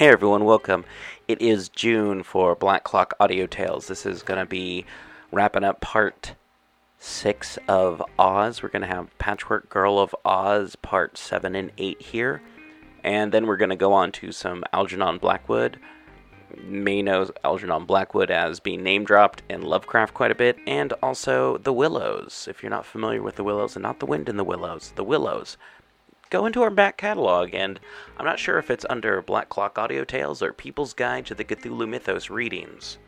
[0.00, 0.86] Hey everyone, welcome.
[1.28, 3.86] It is June for Black Clock Audio Tales.
[3.86, 4.86] This is going to be
[5.30, 6.36] wrapping up part
[6.98, 8.62] six of Oz.
[8.62, 12.40] We're going to have Patchwork Girl of Oz part seven and eight here.
[13.04, 15.78] And then we're going to go on to some Algernon Blackwood.
[16.56, 21.58] May know Algernon Blackwood as being name dropped in Lovecraft quite a bit, and also
[21.58, 22.48] The Willows.
[22.48, 25.04] If you're not familiar with The Willows, and not The Wind in the Willows, The
[25.04, 25.58] Willows
[26.30, 27.78] go into our back catalog, and
[28.16, 31.44] I'm not sure if it's under Black Clock Audio Tales or People's Guide to the
[31.44, 32.98] Cthulhu Mythos readings.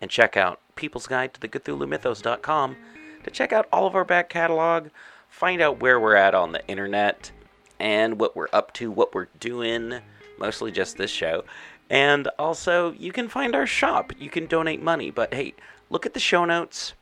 [0.00, 2.76] And check out People's Guide to the Cthulhu Mythos.com
[3.24, 4.88] to check out all of our back catalog,
[5.28, 7.32] find out where we're at on the internet,
[7.80, 10.00] and what we're up to, what we're doing,
[10.38, 11.44] mostly just this show.
[11.90, 14.12] And also, you can find our shop.
[14.18, 15.54] You can donate money, but hey,
[15.88, 16.92] look at the show notes.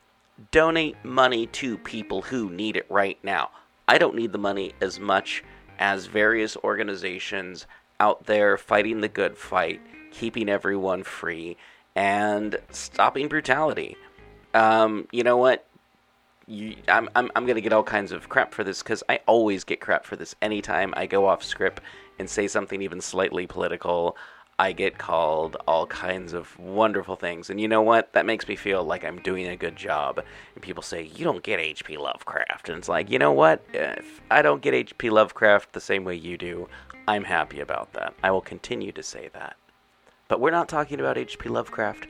[0.52, 3.50] Donate money to people who need it right now.
[3.88, 5.42] I don't need the money as much
[5.78, 7.66] as various organizations
[8.00, 9.80] out there fighting the good fight,
[10.10, 11.56] keeping everyone free,
[11.94, 13.96] and stopping brutality.
[14.54, 15.66] Um, you know what?
[16.46, 19.20] You, I'm, I'm, I'm going to get all kinds of crap for this because I
[19.26, 21.80] always get crap for this anytime I go off script
[22.18, 24.16] and say something even slightly political.
[24.58, 27.50] I get called all kinds of wonderful things.
[27.50, 28.14] And you know what?
[28.14, 30.22] That makes me feel like I'm doing a good job.
[30.54, 31.98] And people say, you don't get H.P.
[31.98, 32.70] Lovecraft.
[32.70, 33.62] And it's like, you know what?
[33.74, 35.10] If I don't get H.P.
[35.10, 36.68] Lovecraft the same way you do,
[37.06, 38.14] I'm happy about that.
[38.22, 39.56] I will continue to say that.
[40.28, 41.50] But we're not talking about H.P.
[41.50, 42.06] Lovecraft.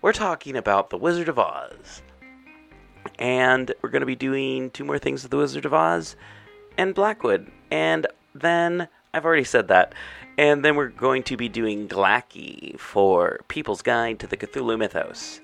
[0.00, 2.02] We're talking about The Wizard of Oz.
[3.18, 6.16] And we're going to be doing two more things with The Wizard of Oz
[6.78, 7.52] and Blackwood.
[7.70, 9.94] And then, I've already said that.
[10.36, 15.40] And then we're going to be doing Glaaki for People's Guide to the Cthulhu Mythos.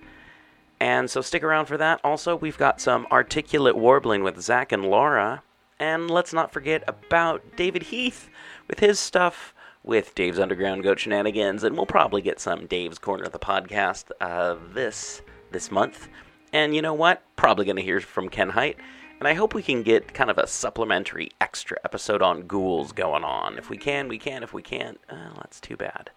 [0.80, 2.00] And so stick around for that.
[2.02, 5.42] Also, we've got some articulate warbling with Zach and Laura.
[5.78, 8.28] And let's not forget about David Heath
[8.66, 11.62] with his stuff with Dave's Underground Goat Shenanigans.
[11.62, 16.08] And we'll probably get some Dave's Corner of the podcast uh, this this month.
[16.52, 17.22] And you know what?
[17.36, 18.78] Probably going to hear from Ken Hite.
[19.20, 23.22] And I hope we can get kind of a supplementary extra episode on ghouls going
[23.22, 23.58] on.
[23.58, 24.42] If we can, we can.
[24.42, 26.08] If we can't, oh, that's too bad.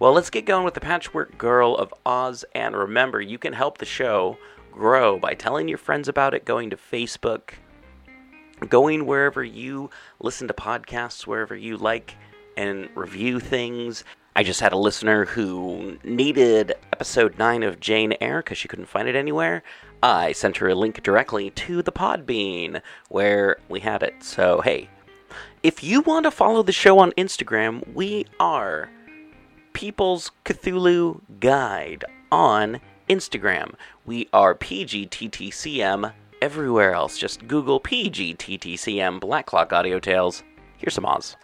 [0.00, 2.44] Well, let's get going with the Patchwork Girl of Oz.
[2.52, 4.36] And remember, you can help the show
[4.72, 7.50] grow by telling your friends about it, going to Facebook,
[8.68, 9.88] going wherever you
[10.18, 12.16] listen to podcasts, wherever you like
[12.56, 14.02] and review things.
[14.34, 18.84] I just had a listener who needed episode 9 of Jane Eyre because she couldn't
[18.84, 19.62] find it anywhere.
[20.02, 24.22] I sent her a link directly to the Podbean where we had it.
[24.22, 24.90] So, hey,
[25.62, 28.90] if you want to follow the show on Instagram, we are
[29.72, 33.76] People's Cthulhu Guide on Instagram.
[34.04, 36.12] We are PGTTCM
[36.42, 37.16] everywhere else.
[37.16, 40.42] Just Google PGTTCM Black Clock Audio Tales.
[40.76, 41.34] Here's some Oz.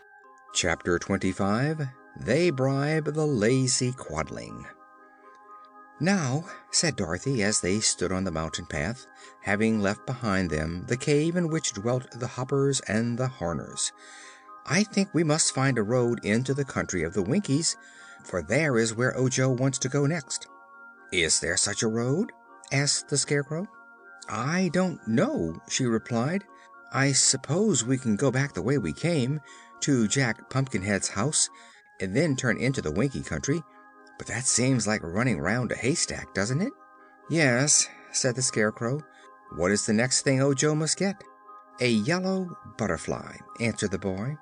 [0.52, 1.80] Chapter 25
[2.20, 4.66] They Bribe the Lazy Quadling.
[5.98, 9.06] "Now," said Dorothy, as they stood on the mountain path,
[9.40, 13.92] having left behind them the cave in which dwelt the Hoppers and the Horners,
[14.66, 17.76] "I think we must find a road into the country of the Winkies,
[18.24, 20.46] for there is where Ojo wants to go next."
[21.12, 22.30] "Is there such a road?"
[22.70, 23.66] asked the Scarecrow.
[24.28, 26.44] "I don't know," she replied.
[26.92, 29.40] "I suppose we can go back the way we came,
[29.80, 31.48] to Jack Pumpkinhead's house,
[32.00, 33.62] and then turn into the Winkie Country;
[34.18, 36.72] but that seems like running round a haystack, doesn't it?"
[37.28, 39.00] "Yes," said the Scarecrow.
[39.54, 41.22] "What is the next thing Ojo must get?"
[41.80, 44.36] "A yellow butterfly," answered the boy.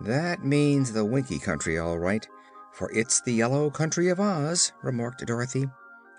[0.00, 2.26] "That means the Winkie Country, all right,
[2.72, 5.70] for it's the yellow Country of Oz," remarked Dorothy.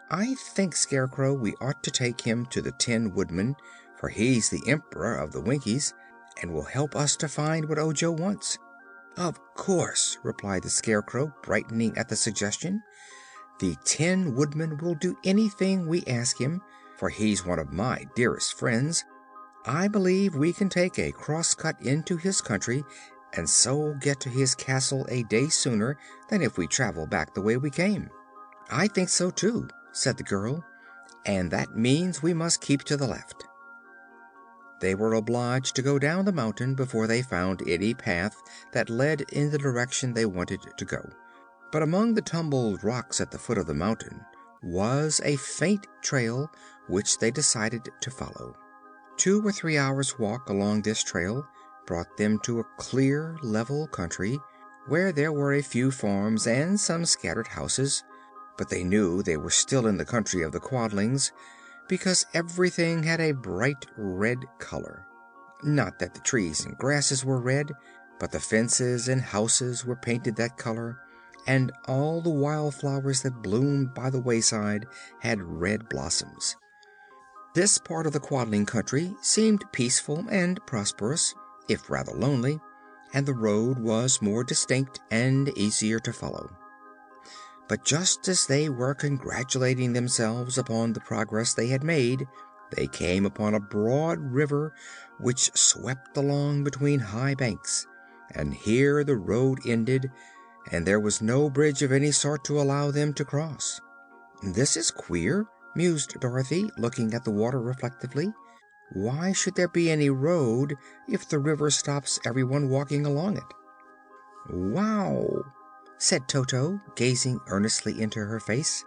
[0.10, 3.56] "I think, Scarecrow, we ought to take him to the Tin Woodman,
[3.98, 5.94] for he's the Emperor of the Winkies,
[6.42, 8.58] and will help us to find what Ojo wants."
[9.18, 12.82] "Of course," replied the Scarecrow, brightening at the suggestion.
[13.60, 16.62] "The Tin Woodman will do anything we ask him,
[16.98, 19.04] for he's one of my dearest friends.
[19.66, 22.84] I believe we can take a cross cut into his country,
[23.34, 25.98] and so get to his castle a day sooner
[26.30, 28.10] than if we travel back the way we came."
[28.70, 30.64] "I think so, too," said the girl,
[31.26, 33.46] "and that means we must keep to the left."
[34.82, 38.36] They were obliged to go down the mountain before they found any path
[38.74, 41.10] that led in the direction they wanted to go.
[41.74, 44.24] But among the tumbled rocks at the foot of the mountain
[44.62, 46.52] was a faint trail
[46.88, 48.56] which they decided to follow.
[49.18, 51.48] Two or three hours' walk along this trail
[51.88, 54.40] brought them to a clear, level country,
[54.88, 58.04] where there were a few farms and some scattered houses;
[58.56, 61.32] but they knew they were still in the country of the Quadlings,
[61.90, 65.08] because everything had a bright red color.
[65.64, 67.72] Not that the trees and grasses were red,
[68.20, 71.00] but the fences and houses were painted that color,
[71.48, 74.86] and all the wild flowers that bloomed by the wayside
[75.20, 76.56] had red blossoms.
[77.54, 81.36] This part of the Quadling Country seemed peaceful and prosperous,
[81.70, 82.60] if rather lonely,
[83.14, 86.50] and the road was more distinct and easier to follow.
[87.68, 92.28] But just as they were congratulating themselves upon the progress they had made,
[92.76, 94.74] they came upon a broad river
[95.20, 97.86] which swept along between high banks,
[98.34, 100.10] and here the road ended
[100.72, 103.80] and there was no bridge of any sort to allow them to cross.
[104.42, 105.46] "This is queer,"
[105.76, 108.34] mused Dorothy, looking at the water reflectively.
[108.92, 110.76] "Why should there be any road
[111.08, 113.54] if the river stops everyone walking along it?"
[114.50, 115.44] "Wow!"
[115.98, 118.84] said Toto, gazing earnestly into her face.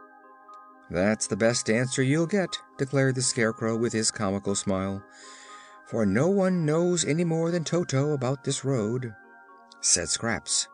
[0.91, 5.03] "That's the best answer you'll get," declared the Scarecrow, with his comical smile,
[5.87, 9.15] "for no one knows any more than Toto about this road."
[9.81, 10.69] Said Scraps: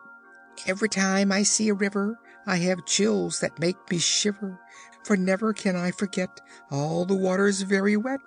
[0.66, 4.60] "Every time I see a river I have chills that make me shiver,
[5.02, 6.40] For never can I forget
[6.70, 8.20] all the water's very wet.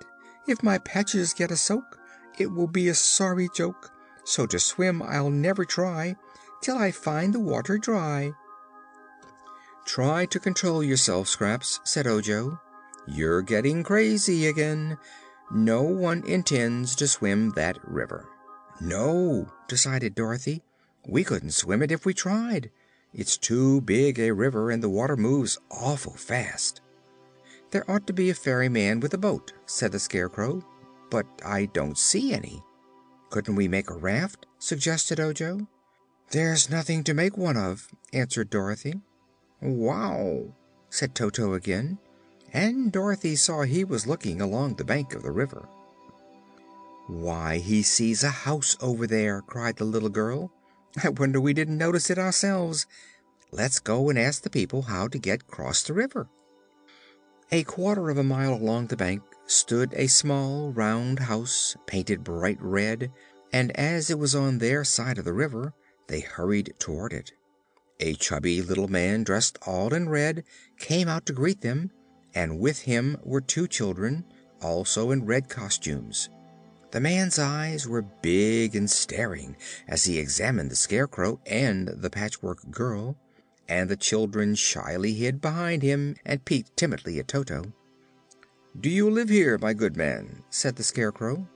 [0.48, 2.00] If my patches get a soak
[2.38, 3.92] it will be a sorry joke,
[4.24, 6.16] So to swim I'll never try
[6.62, 8.34] till I find the water dry."
[9.86, 12.60] "Try to control yourself, Scraps," said Ojo.
[13.06, 14.98] "You're getting crazy again.
[15.52, 18.26] No one intends to swim that river."
[18.82, 20.64] "No," decided Dorothy.
[21.08, 22.72] "We couldn't swim it if we tried.
[23.14, 26.82] It's too big a river and the water moves awful fast."
[27.70, 30.66] "There ought to be a ferryman with a boat," said the Scarecrow,
[31.12, 32.64] "but I don't see any."
[33.30, 35.68] "Couldn't we make a raft?" suggested Ojo.
[36.32, 39.00] "There's nothing to make one of," answered Dorothy.
[39.62, 40.56] "Wow!"
[40.90, 42.00] said Toto again,
[42.52, 45.70] and Dorothy saw he was looking along the bank of the river.
[47.06, 50.52] "Why, he sees a house over there!" cried the little girl.
[51.04, 52.86] "I wonder we didn't notice it ourselves.
[53.52, 56.30] Let's go and ask the people how to get 'cross the river."
[57.52, 62.58] A quarter of a mile along the bank stood a small, round house, painted bright
[62.60, 63.12] red,
[63.54, 65.74] and as it was on their side of the river
[66.08, 67.32] they hurried toward it.
[68.00, 70.44] A chubby little man, dressed all in red,
[70.80, 71.92] came out to greet them,
[72.34, 74.26] and with him were two children,
[74.62, 76.30] also in red costumes.
[76.96, 82.72] The man's eyes were big and staring as he examined the Scarecrow and the Patchwork
[82.72, 83.18] Girl,
[83.68, 87.74] and the children shyly hid behind him and peeked timidly at Toto.
[88.80, 91.50] "Do you live here, my good man?" said the Scarecrow.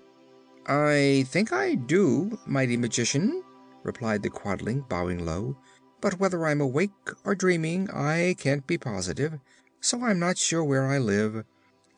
[0.66, 3.42] "I think I do, mighty Magician,"
[3.82, 5.56] replied the Quadling, bowing low;
[6.02, 6.92] "but whether I'm awake
[7.24, 9.40] or dreaming I can't be positive,
[9.80, 11.46] so I'm not sure where I live.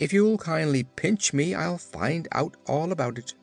[0.01, 3.35] If you'll kindly pinch me I'll find out all about it."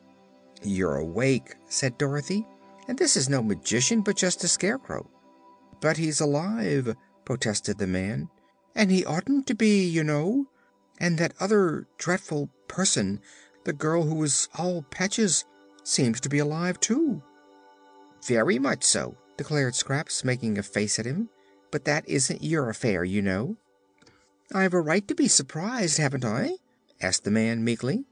[0.61, 2.45] "You're awake," said Dorothy,
[2.85, 5.09] "and this is no magician, but just a Scarecrow."
[5.79, 8.27] "But he's alive," protested the man,
[8.75, 10.47] "and he oughtn't to be, you know.
[10.99, 13.21] And that other dreadful person,
[13.63, 15.45] the girl who was all patches,
[15.85, 17.23] seems to be alive, too."
[18.27, 21.29] "Very much so," declared Scraps, making a face at him;
[21.71, 23.55] "but that isn't your affair, you know."
[24.51, 26.53] "I've a right to be surprised, haven't I?"
[26.99, 28.05] asked the man, meekly.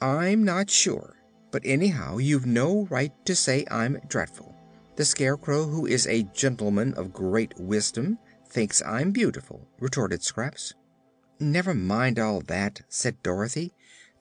[0.00, 1.14] "I'm not sure;
[1.52, 4.56] but anyhow you've no right to say I'm dreadful.
[4.96, 8.18] The Scarecrow, who is a gentleman of great wisdom,
[8.48, 10.74] thinks I'm beautiful," retorted Scraps.
[11.38, 13.72] "Never mind all that," said Dorothy.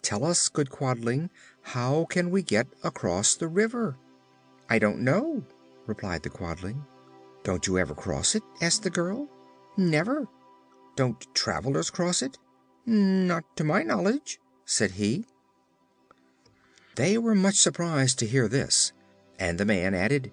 [0.03, 1.31] "Tell us, good Quadling,
[1.63, 3.97] how can we get across the river?"
[4.69, 5.47] "I don't know,"
[5.87, 6.85] replied the Quadling.
[7.43, 9.27] "Don't you ever cross it?" asked the girl.
[9.77, 10.27] "Never."
[10.95, 12.37] "Don't travelers cross it?"
[12.85, 15.25] "Not to my knowledge," said he.
[16.97, 18.93] They were much surprised to hear this,
[19.39, 20.31] and the man added: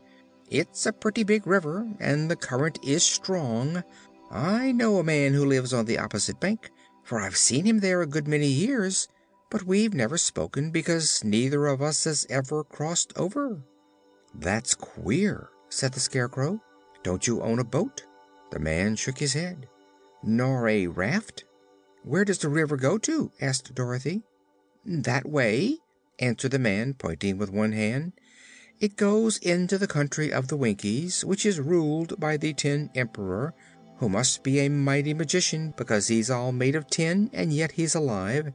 [0.50, 3.82] "It's a pretty big river, and the current is strong.
[4.30, 6.70] I know a man who lives on the opposite bank,
[7.04, 9.08] for I've seen him there a good many years;
[9.48, 13.62] but we've never spoken because neither of us has ever crossed over."
[14.34, 16.60] "That's queer," said the Scarecrow.
[17.02, 18.04] "Don't you own a boat?"
[18.50, 19.66] The man shook his head.
[20.22, 21.44] "Nor a raft?"
[22.02, 24.22] "Where does the river go to?" asked Dorothy.
[24.84, 25.78] "That way,"
[26.18, 28.12] answered the man, pointing with one hand.
[28.80, 33.54] "It goes into the country of the Winkies, which is ruled by the Tin Emperor,
[33.96, 37.94] who must be a mighty magician because he's all made of tin and yet he's
[37.94, 38.52] alive.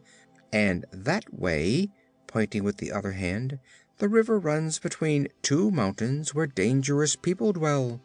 [0.53, 1.89] And that way,"
[2.27, 3.57] pointing with the other hand,
[3.97, 8.01] "the river runs between two mountains where dangerous people dwell."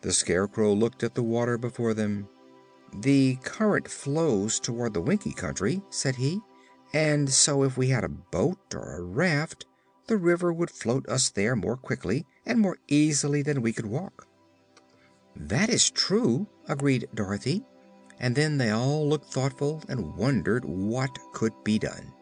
[0.00, 2.28] The Scarecrow looked at the water before them.
[3.00, 6.40] "The current flows toward the Winkie Country," said he,
[6.94, 9.66] "and so if we had a boat or a raft
[10.06, 14.26] the river would float us there more quickly and more easily than we could walk."
[15.36, 17.62] "That is true," agreed Dorothy,
[18.18, 22.14] and then they all looked thoughtful and wondered what could be done.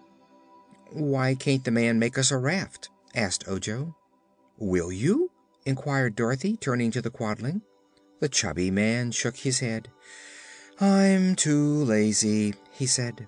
[0.90, 3.94] "Why can't the man make us a raft?" asked Ojo.
[4.58, 5.30] "Will you?"
[5.64, 7.62] inquired Dorothy, turning to the Quadling.
[8.18, 9.92] The chubby man shook his head.
[10.78, 13.26] "I'm too lazy," he said.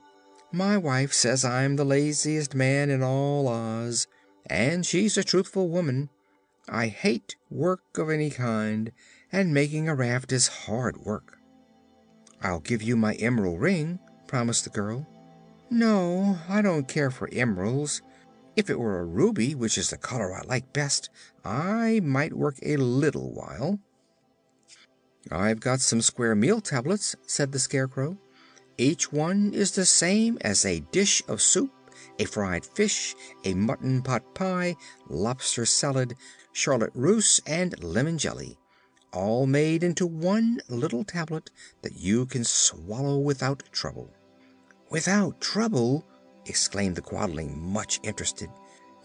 [0.53, 4.07] "My wife says I'm the laziest man in all Oz,
[4.51, 6.11] and she's a truthful woman.
[6.69, 8.93] I hate work of any kind,
[9.33, 11.39] and making a raft is hard work."
[12.43, 15.07] "I'll give you my emerald ring," promised the girl.
[15.71, 18.03] "No; I don't care for emeralds.
[18.57, 21.09] If it were a ruby, which is the color I like best,
[21.45, 23.79] I might work a little while."
[25.31, 28.17] "I've got some square meal tablets," said the Scarecrow.
[28.79, 31.71] "Each one is the same as a dish of soup,
[32.19, 36.15] a fried fish, a mutton pot pie, lobster salad,
[36.53, 38.57] charlotte russe and lemon jelly,
[39.13, 41.51] all made into one little tablet
[41.83, 44.15] that you can swallow without trouble."
[44.89, 46.07] "Without trouble!"
[46.47, 48.49] exclaimed the Quadling, much interested.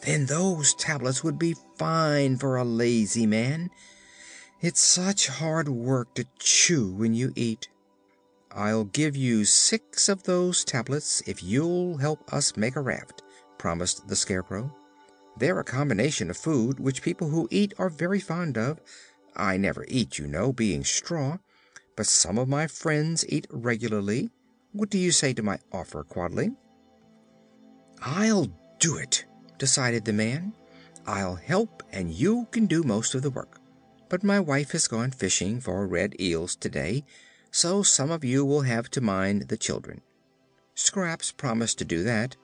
[0.05, 3.69] "Then those tablets would be fine for a lazy man.
[4.63, 7.67] It's such hard work to chew when you eat."
[8.49, 13.23] "I'll give you six of those tablets if you'll help us make a raft,"
[13.57, 14.73] promised the Scarecrow.
[15.35, 18.79] "They're a combination of food which people who eat are very fond of.
[19.35, 21.39] I never eat, you know, being straw,
[21.97, 24.29] but some of my friends eat regularly.
[24.71, 26.55] What do you say to my offer, Quadling?"
[27.99, 28.47] "I'll
[28.79, 29.25] do it,"
[29.57, 30.53] decided the man.
[31.05, 33.59] "I'll help and you can do most of the work.
[34.13, 37.03] But my wife has gone fishing for red eels to day,
[37.49, 40.01] so some of you will have to mind the children."
[40.75, 42.35] Scraps promised to do that,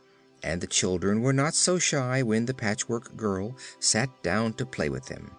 [0.41, 4.89] and the children were not so shy when the Patchwork Girl sat down to play
[4.89, 5.29] with them.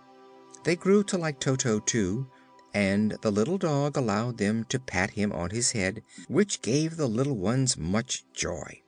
[0.63, 2.29] They grew to like Toto, too,
[2.73, 7.09] and the little dog allowed them to pat him on his head, which gave the
[7.09, 8.83] little ones much joy.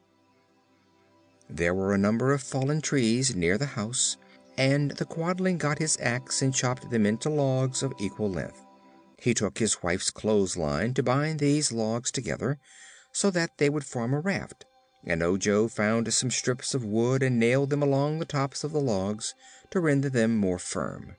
[1.50, 4.16] There were a number of fallen trees near the house
[4.58, 8.64] and the Quadling got his axe and chopped them into logs of equal length.
[9.18, 12.58] He took his wife's clothesline to bind these logs together,
[13.12, 14.64] so that they would form a raft,
[15.04, 18.80] and Ojo found some strips of wood and nailed them along the tops of the
[18.80, 19.34] logs
[19.70, 21.16] to render them more firm.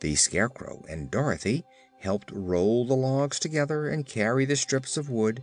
[0.00, 1.64] The Scarecrow and Dorothy
[2.00, 5.42] helped roll the logs together and carry the strips of wood,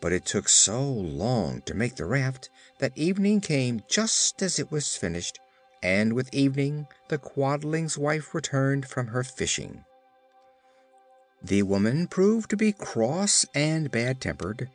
[0.00, 4.70] but it took so long to make the raft that evening came just as it
[4.70, 5.38] was finished
[5.82, 9.84] and with evening the Quadling's wife returned from her fishing.
[11.42, 14.68] The woman proved to be cross and bad tempered,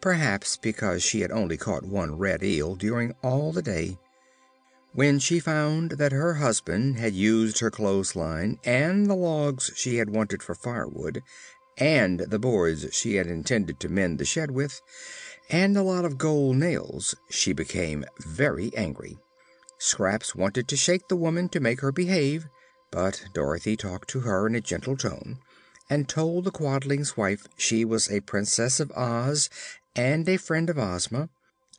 [0.00, 3.98] perhaps because she had only caught one red eel during all the day.
[4.92, 10.08] When she found that her husband had used her clothesline and the logs she had
[10.08, 11.22] wanted for firewood,
[11.76, 14.80] and the boards she had intended to mend the shed with,
[15.50, 19.18] and a lot of gold nails, she became very angry.
[19.86, 22.48] Scraps wanted to shake the woman to make her behave,
[22.90, 25.38] but Dorothy talked to her in a gentle tone
[25.88, 29.48] and told the Quadling's wife she was a Princess of Oz
[29.94, 31.28] and a friend of Ozma,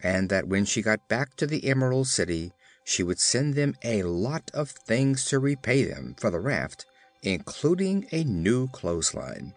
[0.01, 2.53] and that when she got back to the Emerald City
[2.85, 6.85] she would send them a lot of things to repay them for the raft,
[7.23, 9.53] including a new clothesline.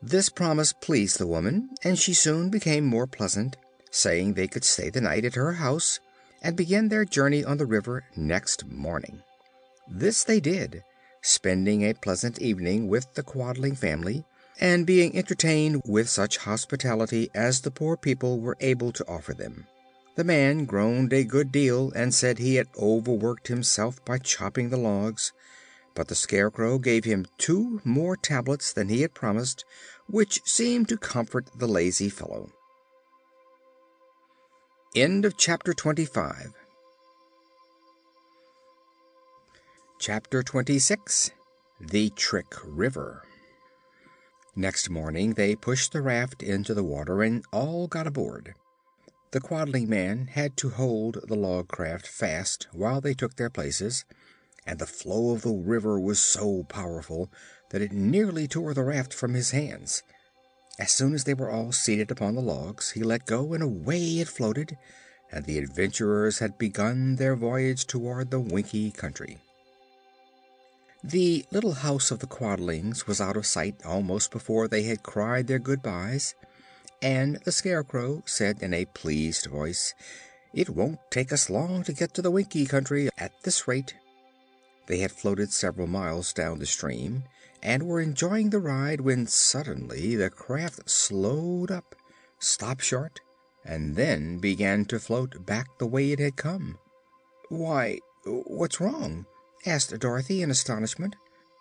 [0.00, 3.56] This promise pleased the woman, and she soon became more pleasant,
[3.90, 5.98] saying they could stay the night at her house
[6.44, 9.22] and begin their journey on the river next morning.
[9.88, 10.84] This they did,
[11.22, 14.24] spending a pleasant evening with the Quadling family
[14.60, 19.66] and being entertained with such hospitality as the poor people were able to offer them.
[20.16, 24.76] The man groaned a good deal and said he had overworked himself by chopping the
[24.76, 25.32] logs,
[25.94, 29.64] but the Scarecrow gave him two more tablets than he had promised,
[30.06, 32.50] which seemed to comfort the lazy fellow.
[34.96, 36.52] End of chapter 25.
[39.98, 41.32] Chapter 26
[41.80, 43.24] The Trick River.
[44.54, 48.54] Next morning they pushed the raft into the water and all got aboard.
[49.32, 54.04] The Quadling man had to hold the log craft fast while they took their places,
[54.64, 57.32] and the flow of the river was so powerful
[57.70, 60.04] that it nearly tore the raft from his hands.
[60.78, 64.18] As soon as they were all seated upon the logs he let go and away
[64.18, 64.76] it floated,
[65.30, 69.38] and the adventurers had begun their voyage toward the Winkie Country.
[71.02, 75.46] The little house of the Quadlings was out of sight almost before they had cried
[75.46, 76.34] their good byes,
[77.02, 79.94] and the Scarecrow said in a pleased voice:
[80.52, 83.94] "It won't take us long to get to the Winkie Country, at this rate."
[84.86, 87.24] They had floated several miles down the stream
[87.64, 91.96] and were enjoying the ride when suddenly the craft slowed up,
[92.38, 93.20] stopped short,
[93.64, 96.78] and then began to float back the way it had come.
[97.48, 99.24] "Why, what's wrong?"
[99.64, 101.16] asked Dorothy in astonishment;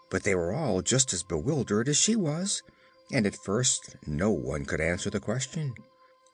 [0.09, 2.61] but they were all just as bewildered as she was,
[3.09, 5.73] and at first no one could answer the question.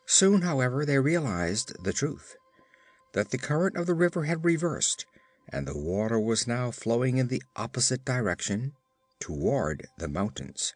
[0.08, 2.36] Soon, however, they realized the truth
[3.14, 5.06] that the current of the river had reversed
[5.52, 8.74] and the water was now flowing in the opposite direction
[9.20, 10.74] toward the mountains.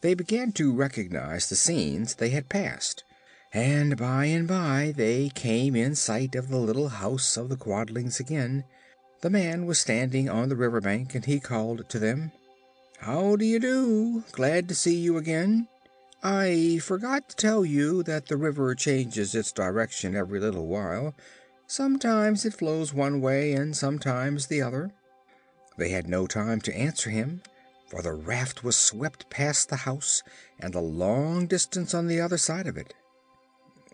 [0.00, 3.04] They began to recognize the scenes they had passed,
[3.52, 8.20] and by and by they came in sight of the little house of the Quadlings
[8.20, 8.64] again.
[9.22, 12.32] The man was standing on the river bank and he called to them:
[12.98, 14.24] "How do you do?
[14.32, 15.68] Glad to see you again.
[16.22, 21.14] I forgot to tell you that the river changes its direction every little while.
[21.66, 24.90] Sometimes it flows one way and sometimes the other."
[25.76, 27.42] They had no time to answer him,
[27.88, 30.22] for the raft was swept past the house
[30.58, 32.94] and a long distance on the other side of it.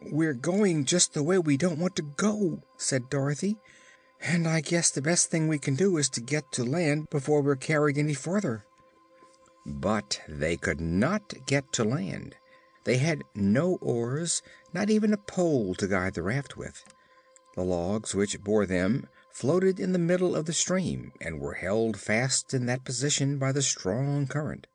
[0.02, 3.56] "We're going just the way we don't want to go," said Dorothy,
[4.20, 7.40] "and I guess the best thing we can do is to get to land before
[7.40, 8.64] we're carried any farther."
[9.66, 12.34] But they could not get to land.
[12.84, 16.82] They had no oars, not even a pole to guide the raft with.
[17.54, 19.06] The logs which bore them
[19.40, 23.50] floated in the middle of the stream and were held fast in that position by
[23.52, 24.66] the strong current.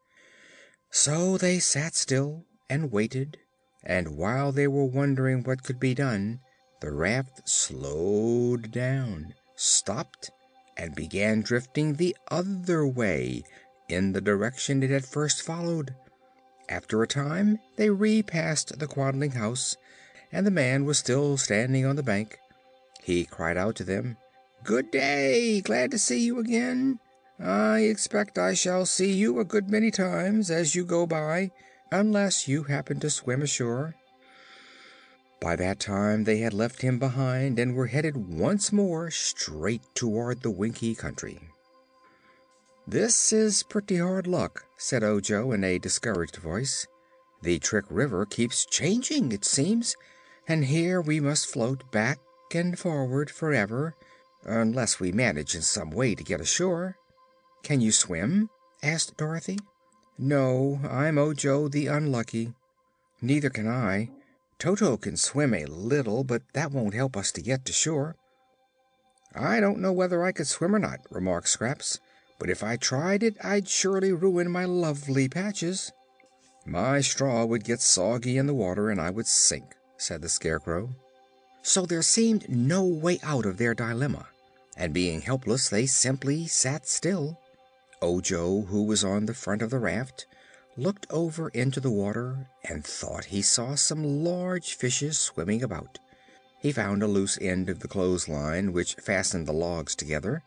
[0.89, 3.37] So they sat still and waited,
[3.83, 6.39] and while they were wondering what could be done,
[6.81, 10.31] the raft slowed down, stopped
[10.75, 13.43] and began drifting the other way
[13.87, 15.93] in the direction it had first followed.
[16.69, 19.77] After a time they repassed the Quadling house,
[20.31, 22.39] and the man was still standing on the bank.
[23.03, 24.17] He cried out to them:
[24.65, 25.61] "Good day!
[25.61, 26.99] Glad to see you again.
[27.37, 31.51] I expect I shall see you a good many times as you go by,
[31.91, 33.93] unless you happen to swim ashore."
[35.39, 40.41] By that time they had left him behind and were headed once more straight toward
[40.41, 41.39] the Winkie Country.
[42.87, 46.87] "This is pretty hard luck," said Ojo in a discouraged voice.
[47.43, 49.95] "The Trick River keeps changing, it seems,
[50.47, 52.17] and here we must float back
[52.51, 53.93] and forward forever,
[54.45, 56.95] unless we manage in some way to get ashore."
[57.63, 58.49] "Can you swim?"
[58.83, 59.59] asked Dorothy.
[60.17, 62.53] "No; I'm Ojo the Unlucky."
[63.21, 64.09] "Neither can I.
[64.59, 68.15] Toto can swim a little, but that won't help us to get to shore."
[69.33, 71.99] "I don't know whether I could swim or not," remarked Scraps
[72.37, 75.91] but if I tried it I'd surely ruin my lovely patches."
[76.65, 80.95] "My straw would get soggy in the water and I would sink," said the Scarecrow.
[81.63, 84.27] So there seemed no way out of their dilemma,
[84.75, 87.39] and being helpless they simply sat still.
[88.01, 90.25] Ojo, who was on the front of the raft,
[90.77, 95.99] looked over into the water and thought he saw some large fishes swimming about.
[96.61, 100.43] He found a loose end of the clothesline which fastened the logs together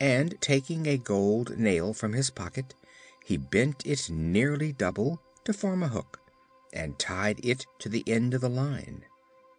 [0.00, 2.74] and taking a gold nail from his pocket
[3.24, 6.20] he bent it nearly double, to form a hook,
[6.72, 9.04] and tied it to the end of the line.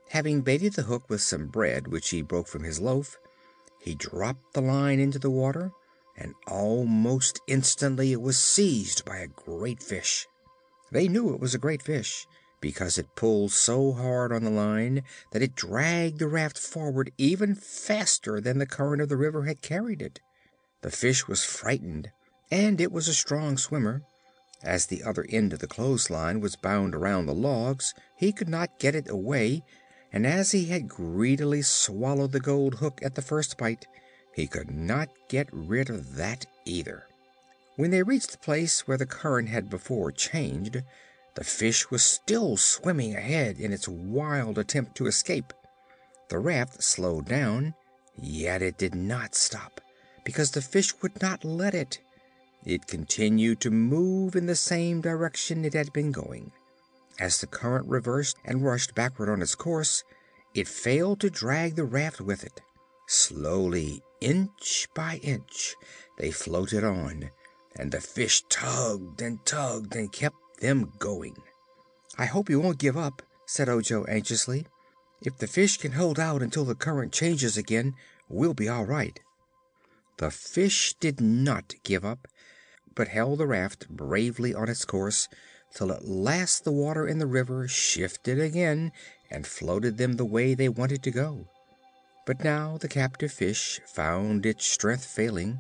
[0.10, 3.18] Having baited the hook with some bread which he broke from his loaf,
[3.84, 5.72] he dropped the line into the water
[6.18, 10.28] and almost instantly it was seized by a great fish.
[10.92, 12.26] They knew it was a great fish
[12.62, 17.56] because it pulled so hard on the line that it dragged the raft forward even
[17.56, 20.22] faster than the current of the river had carried it.
[20.82, 22.12] The fish was frightened,
[22.50, 24.04] and it was a strong swimmer.
[24.64, 28.80] As the other end of the clothesline was bound around the logs he could not
[28.80, 29.64] get it away,
[30.14, 33.88] and as he had greedily swallowed the gold hook at the first bite
[34.34, 37.08] he could not get rid of that either.
[37.76, 40.82] When they reached the place where the current had before changed,
[41.36, 45.54] the fish was still swimming ahead in its wild attempt to escape.
[46.30, 47.74] The raft slowed down,
[48.16, 49.82] yet it did not stop
[50.24, 52.00] because the fish would not let it.
[52.66, 56.52] It continued to move in the same direction it had been going.
[57.20, 60.04] As the current reversed and rushed backward on its course,
[60.54, 62.62] it failed to drag the raft with it.
[63.08, 65.76] Slowly, inch by inch,
[66.18, 67.30] they floated on,
[67.76, 71.36] and the fish tugged and tugged and kept them going.
[72.18, 74.66] "I hope he won't give up," said Ojo anxiously.
[75.22, 77.96] "If the fish can hold out until the current changes again,
[78.28, 79.20] we'll be all right."
[80.18, 82.28] The fish did not give up,
[82.96, 85.28] but held the raft bravely on its course
[85.74, 88.92] till at last the water in the river shifted again
[89.32, 91.48] and floated them the way they wanted to go.
[92.26, 95.60] But now the captive fish found its strength failing.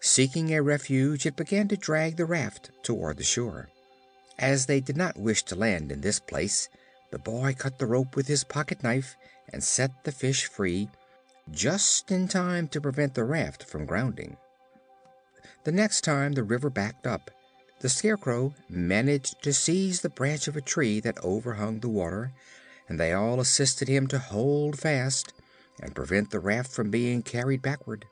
[0.00, 3.68] Seeking a refuge, it began to drag the raft toward the shore.
[4.38, 6.68] As they did not wish to land in this place,
[7.10, 9.16] the boy cut the rope with his pocket knife
[9.52, 10.88] and set the fish free,
[11.50, 14.36] just in time to prevent the raft from grounding.
[15.62, 17.30] The next time the river backed up,
[17.84, 22.32] the Scarecrow managed to seize the branch of a tree that overhung the water,
[22.88, 25.34] and they all assisted him to hold fast
[25.82, 28.06] and prevent the raft from being carried backward.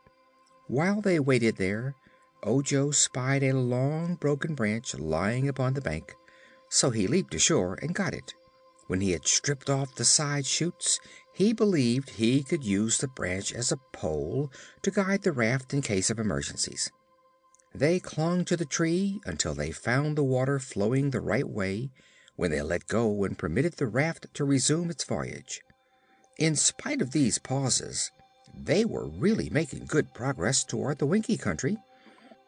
[0.67, 1.95] While they waited there,
[2.43, 6.13] Ojo spied a long broken branch lying upon the bank,
[6.69, 8.35] so he leaped ashore and got it.
[8.89, 11.01] When he had stripped off the side shoots,
[11.33, 15.81] he believed he could use the branch as a pole to guide the raft in
[15.81, 16.93] case of emergencies.
[17.75, 21.91] They clung to the tree until they found the water flowing the right way,
[22.37, 25.63] when they let go and permitted the raft to resume its voyage.
[26.39, 28.11] In spite of these pauses,
[28.55, 31.79] they were really making good progress toward the Winkie Country,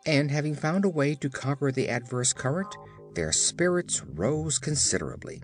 [0.07, 2.75] and having found a way to conquer the adverse current,
[3.15, 5.43] their spirits rose considerably.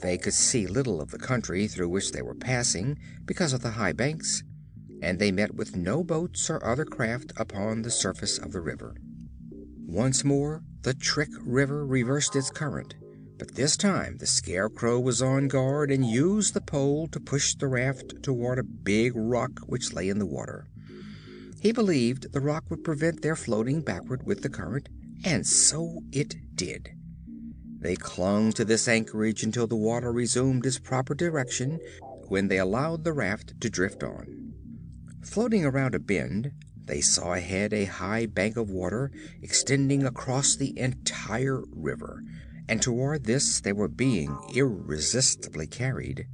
[0.00, 3.70] They could see little of the country through which they were passing because of the
[3.70, 4.42] high banks,
[5.02, 8.94] and they met with no boats or other craft upon the surface of the river.
[9.86, 12.94] Once more the Trick River reversed its current,
[13.38, 17.68] but this time the Scarecrow was on guard and used the pole to push the
[17.68, 20.66] raft toward a big rock which lay in the water.
[21.60, 24.88] He believed the rock would prevent their floating backward with the current,
[25.24, 26.90] and so it did.
[27.80, 31.80] They clung to this anchorage until the water resumed its proper direction,
[32.28, 34.39] when they allowed the raft to drift on.
[35.22, 36.52] Floating around a bend,
[36.86, 42.24] they saw ahead a high bank of water extending across the entire river,
[42.68, 46.26] and toward this they were being irresistibly carried.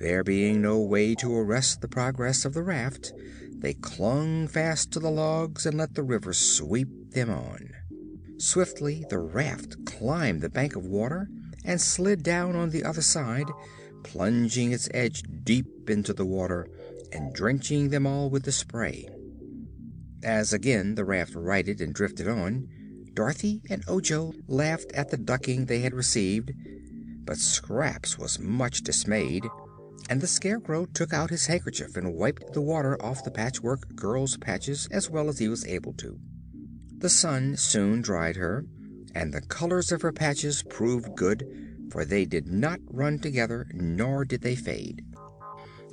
[0.00, 3.12] There being no way to arrest the progress of the raft,
[3.56, 7.70] they clung fast to the logs and let the river sweep them on.
[8.38, 11.28] Swiftly the raft climbed the bank of water
[11.64, 13.48] and slid down on the other side,
[14.02, 16.68] plunging its edge deep into the water
[17.14, 19.08] and drenching them all with the spray.
[20.22, 22.68] As again the raft righted and drifted on,
[23.14, 26.52] Dorothy and Ojo laughed at the ducking they had received,
[27.24, 29.46] but Scraps was much dismayed,
[30.10, 34.36] and the Scarecrow took out his handkerchief and wiped the water off the Patchwork Girl's
[34.36, 36.18] patches as well as he was able to.
[36.98, 38.66] The sun soon dried her,
[39.14, 41.46] and the colors of her patches proved good,
[41.90, 45.04] for they did not run together nor did they fade.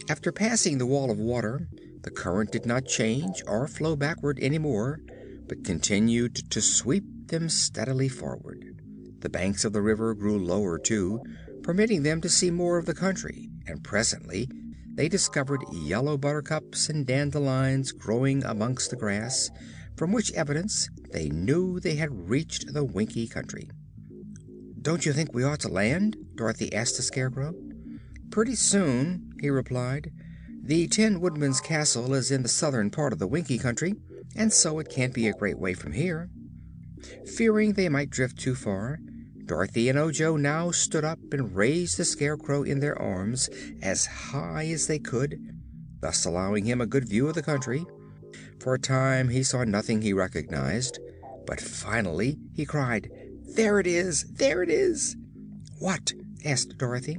[0.10, 1.68] After passing the wall of water,
[2.04, 5.00] the current did not change or flow backward any more,
[5.48, 8.66] but continued to sweep them steadily forward.
[9.20, 11.22] The banks of the river grew lower, too,
[11.62, 14.50] permitting them to see more of the country, and presently
[14.96, 19.50] they discovered yellow buttercups and dandelions growing amongst the grass,
[19.96, 23.70] from which evidence they knew they had reached the Winkie Country.
[24.82, 27.54] "Don't you think we ought to land?" Dorothy asked the Scarecrow.
[28.32, 30.12] "Pretty soon," he replied.
[30.64, 33.96] "The Tin Woodman's castle is in the southern part of the Winkie Country,
[34.36, 36.30] and so it can't be a great way from here."
[37.26, 39.00] Fearing they might drift too far,
[39.46, 43.50] Dorothy and Ojo now stood up and raised the Scarecrow in their arms
[43.82, 45.40] as high as they could,
[46.00, 47.86] thus allowing him a good view of the country.
[48.60, 51.00] For a time he saw nothing he recognized,
[51.48, 53.10] but finally he cried:
[53.56, 54.24] "There it is!
[54.32, 55.16] There it is!"
[55.80, 56.14] "What?"
[56.46, 57.18] asked Dorothy.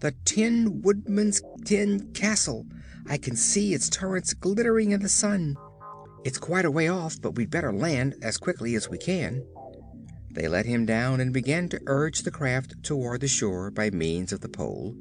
[0.00, 2.66] "The Tin Woodman's tin castle.
[3.06, 5.56] I can see its turrets glittering in the sun.
[6.24, 9.44] It's quite a way off, but we'd better land as quickly as we can."
[10.32, 14.32] They let him down and began to urge the craft toward the shore by means
[14.32, 14.96] of the pole.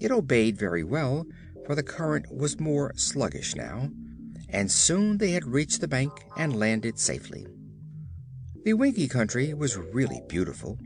[0.00, 1.26] It obeyed very well,
[1.64, 3.90] for the current was more sluggish now
[4.54, 7.44] and soon they had reached the bank and landed safely.
[8.64, 10.78] The Winkie Country was really beautiful,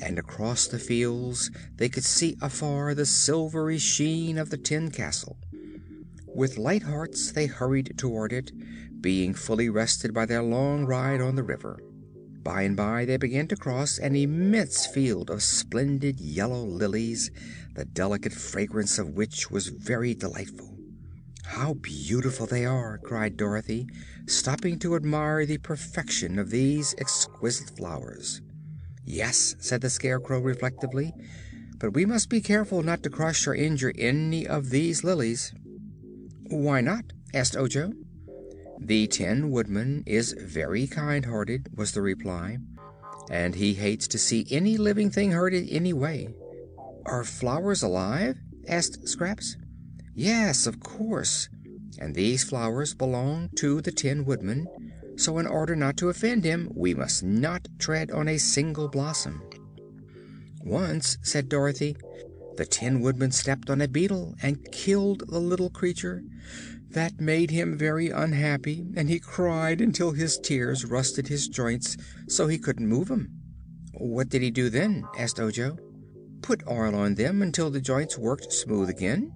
[0.00, 5.36] and across the fields they could see afar the silvery sheen of the tin castle.
[6.26, 8.52] With light hearts they hurried toward it,
[9.00, 11.78] being fully rested by their long ride on the river.
[12.42, 17.30] By and by they began to cross an immense field of splendid yellow lilies,
[17.74, 20.78] the delicate fragrance of which was very delightful.
[21.44, 23.88] "How beautiful they are!" cried Dorothy,
[24.26, 28.40] stopping to admire the perfection of these exquisite flowers.
[29.08, 31.14] "Yes," said the Scarecrow reflectively,
[31.78, 35.52] "but we must be careful not to crush or injure any of these lilies."
[36.50, 37.92] "Why not?" asked Ojo.
[38.80, 42.58] "The Tin Woodman is very kind hearted," was the reply,
[43.30, 46.34] "and he hates to see any living thing hurt in any way."
[47.04, 49.56] "Are flowers alive?" asked Scraps.
[50.14, 51.48] "Yes, of course.
[51.98, 54.66] And these flowers belong to the Tin Woodman.
[55.16, 59.42] So in order not to offend him we must not tread on a single blossom."
[60.62, 61.96] "Once," said Dorothy,
[62.56, 66.22] "the Tin Woodman stepped on a beetle and killed the little creature.
[66.90, 71.96] That made him very unhappy and he cried until his tears rusted his joints
[72.28, 73.28] so he couldn't move 'em."
[73.92, 75.78] "What did he do then?" asked Ojo.
[76.42, 79.32] "Put oil on them until the joints worked smooth again."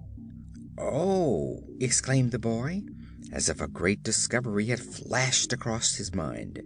[0.77, 2.83] "Oh!" exclaimed the boy,
[3.31, 6.61] as if a great discovery had flashed across his mind.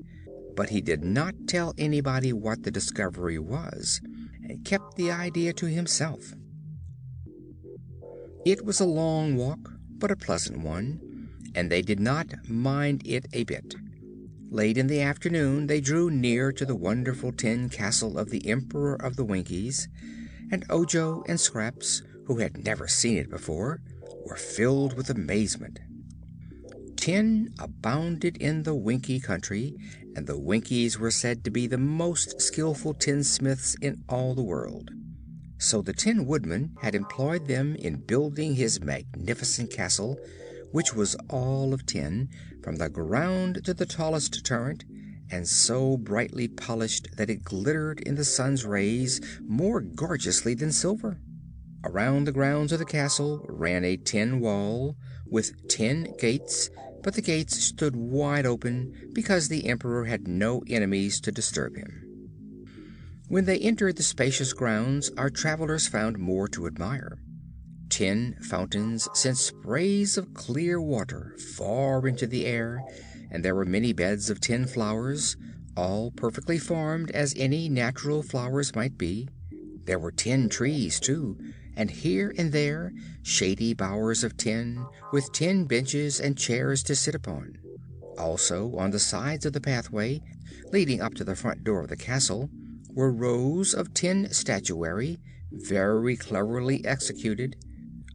[0.55, 4.01] But he did not tell anybody what the discovery was
[4.43, 6.33] and kept the idea to himself.
[8.45, 13.25] It was a long walk, but a pleasant one, and they did not mind it
[13.33, 13.75] a bit.
[14.49, 18.95] Late in the afternoon they drew near to the wonderful tin castle of the Emperor
[18.95, 19.87] of the Winkies,
[20.51, 23.81] and Ojo and Scraps, who had never seen it before,
[24.25, 25.79] were filled with amazement.
[27.05, 29.75] Tin abounded in the Winkie Country,
[30.15, 34.89] and the Winkies were said to be the most skillful tinsmiths in all the world.
[35.59, 40.17] So the Tin Woodman had employed them in building his magnificent castle,
[40.71, 42.27] which was all of tin,
[42.63, 44.83] from the ground to the tallest turret,
[45.29, 51.19] and so brightly polished that it glittered in the sun's rays more gorgeously than silver.
[51.83, 56.71] Around the grounds of the castle ran a tin wall, with tin gates,
[57.05, 62.01] but the gates stood wide open because the Emperor had no enemies to disturb him.
[63.27, 67.19] When they entered the spacious grounds our travelers found more to admire.
[67.89, 72.83] Tin fountains sent sprays of clear water far into the air,
[73.29, 75.37] and there were many beds of tin flowers,
[75.77, 79.29] all perfectly formed as any natural flowers might be.
[79.83, 81.37] There were tin trees, too,
[81.75, 82.91] and here and there
[83.23, 87.57] shady bowers of tin, with tin benches and chairs to sit upon.
[88.17, 90.21] Also, on the sides of the pathway
[90.71, 92.49] leading up to the front door of the castle
[92.93, 95.17] were rows of tin statuary,
[95.51, 97.55] very cleverly executed.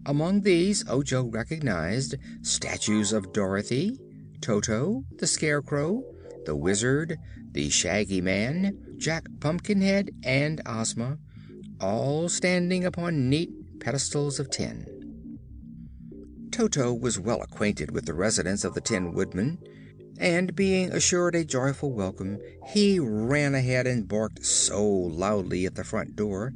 [0.07, 3.99] Among these Ojo recognized statues of Dorothy,
[4.41, 6.03] Toto, the Scarecrow,
[6.47, 7.19] the Wizard,
[7.53, 11.19] the Shaggy Man, Jack Pumpkinhead and Ozma,
[11.81, 14.87] all standing upon neat pedestals of tin.
[16.51, 19.59] Toto was well acquainted with the residence of the Tin Woodman
[20.19, 22.39] and being assured a joyful welcome
[22.69, 26.53] he ran ahead and barked so loudly at the front door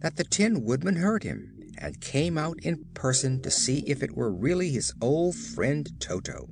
[0.00, 4.16] that the Tin Woodman heard him and came out in person to see if it
[4.16, 6.48] were really his old friend Toto.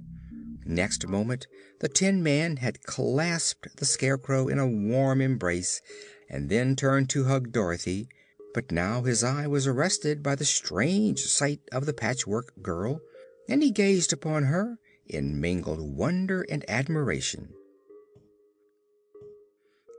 [0.64, 1.46] Next moment
[1.80, 5.82] the Tin Man had clasped the Scarecrow in a warm embrace
[6.30, 8.08] and then turned to hug Dorothy,
[8.54, 13.00] but now his eye was arrested by the strange sight of the Patchwork Girl
[13.48, 17.52] and he gazed upon her in mingled wonder and admiration.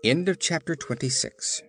[0.03, 1.61] End of Chapter 26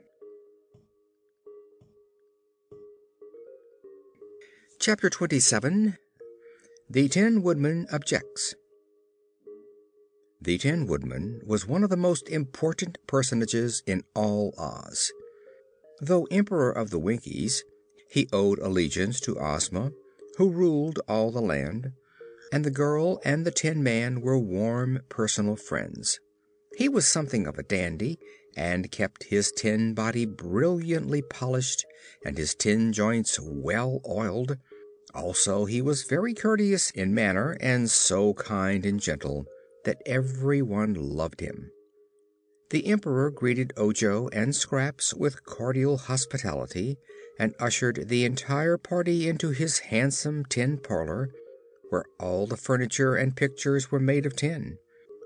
[4.78, 5.98] Chapter 27
[6.88, 8.54] The Tin Woodman Objects
[10.40, 15.10] The Tin Woodman was one of the most important personages in all Oz.
[16.00, 17.64] Though Emperor of the Winkies,
[18.10, 19.92] he owed allegiance to Ozma,
[20.36, 21.92] who ruled all the land
[22.52, 26.20] and the girl and the Tin Man were warm personal friends.
[26.76, 28.18] He was something of a dandy
[28.56, 31.84] and kept his tin body brilliantly polished
[32.24, 34.56] and his tin joints well oiled.
[35.14, 39.46] Also, he was very courteous in manner and so kind and gentle
[39.84, 41.70] that everyone loved him.
[42.70, 46.98] The Emperor greeted Ojo and Scraps with cordial hospitality
[47.38, 51.30] and ushered the entire party into his handsome tin parlor
[51.90, 54.78] where all the furniture and pictures were made of tin.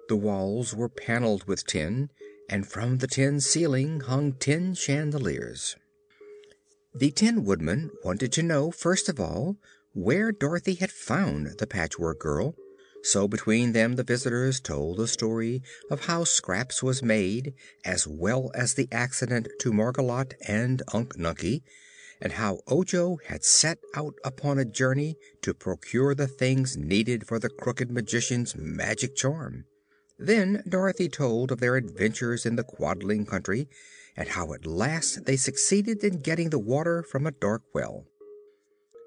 [0.08, 2.10] The walls were paneled with tin,
[2.48, 5.76] and from the tin ceiling hung tin chandeliers.
[6.94, 9.56] The Tin Woodman wanted to know, first of all,
[9.92, 12.56] where Dorothy had found the Patchwork Girl,
[13.02, 18.50] so between them the visitors told the story of how Scraps was made, as well
[18.54, 21.62] as the accident to Margolotte and Unc Nunkie
[22.20, 27.38] and how Ojo had set out upon a journey to procure the things needed for
[27.38, 29.64] the Crooked Magician's magic charm.
[30.18, 33.68] Then Dorothy told of their adventures in the Quadling Country
[34.16, 38.04] and how at last they succeeded in getting the water from a dark well.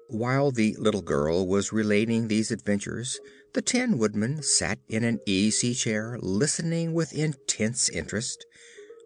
[0.08, 3.20] While the little girl was relating these adventures
[3.54, 8.44] the Tin Woodman sat in an easy chair listening with intense interest,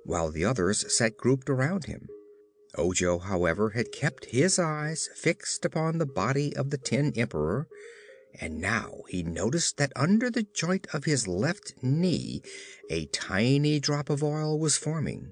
[0.04, 2.08] while the others sat grouped around him.
[2.74, 7.68] Ojo, however, had kept his eyes fixed upon the body of the Tin Emperor,
[8.40, 12.40] and now he noticed that under the joint of his left knee
[12.90, 15.30] a tiny drop of oil was forming.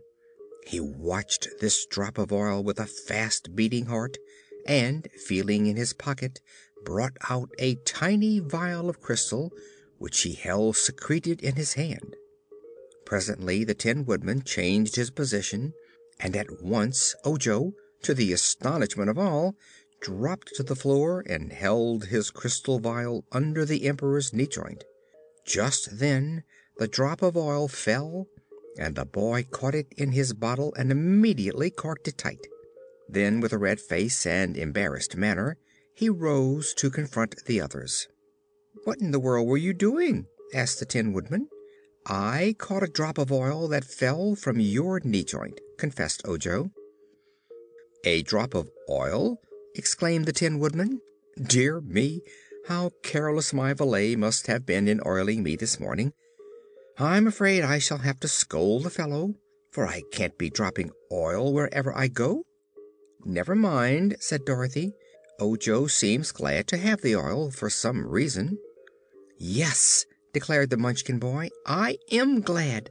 [0.67, 4.19] He watched this drop of oil with a fast beating heart
[4.67, 6.41] and, feeling in his pocket,
[6.87, 9.53] brought out a tiny vial of crystal,
[9.99, 12.17] which he held secreted in his hand.
[13.05, 15.75] Presently the Tin Woodman changed his position
[16.19, 17.73] and at once Ojo,
[18.03, 19.57] to the astonishment of all,
[20.01, 24.85] dropped to the floor and held his crystal vial under the Emperor's knee joint.
[25.45, 26.45] Just then
[26.79, 28.29] the drop of oil fell
[28.79, 32.47] and the boy caught it in his bottle and immediately corked it tight.
[33.09, 35.59] Then, with a red face and embarrassed manner,
[35.97, 38.07] he rose to confront the others.
[38.85, 41.49] "What in the world were you doing?" asked the Tin Woodman.
[42.05, 46.71] "I caught a drop of oil that fell from your knee joint," confessed Ojo.
[48.05, 49.41] "A drop of oil!"
[49.75, 51.01] exclaimed the Tin Woodman.
[51.43, 52.21] "Dear me,
[52.67, 56.13] how careless my valet must have been in oiling me this morning.
[56.99, 59.35] I'm afraid I shall have to scold the fellow,
[59.71, 62.45] for I can't be dropping oil wherever I go."
[63.25, 64.93] "Never mind," said Dorothy.
[65.39, 68.59] "Ojo seems glad to have the oil, for some reason."
[69.39, 72.91] "Yes," declared the Munchkin boy, "I am glad,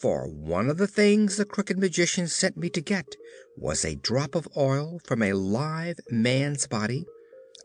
[0.00, 3.16] for one of the things the Crooked Magician sent me to get
[3.58, 7.04] was a drop of oil from a live man's body.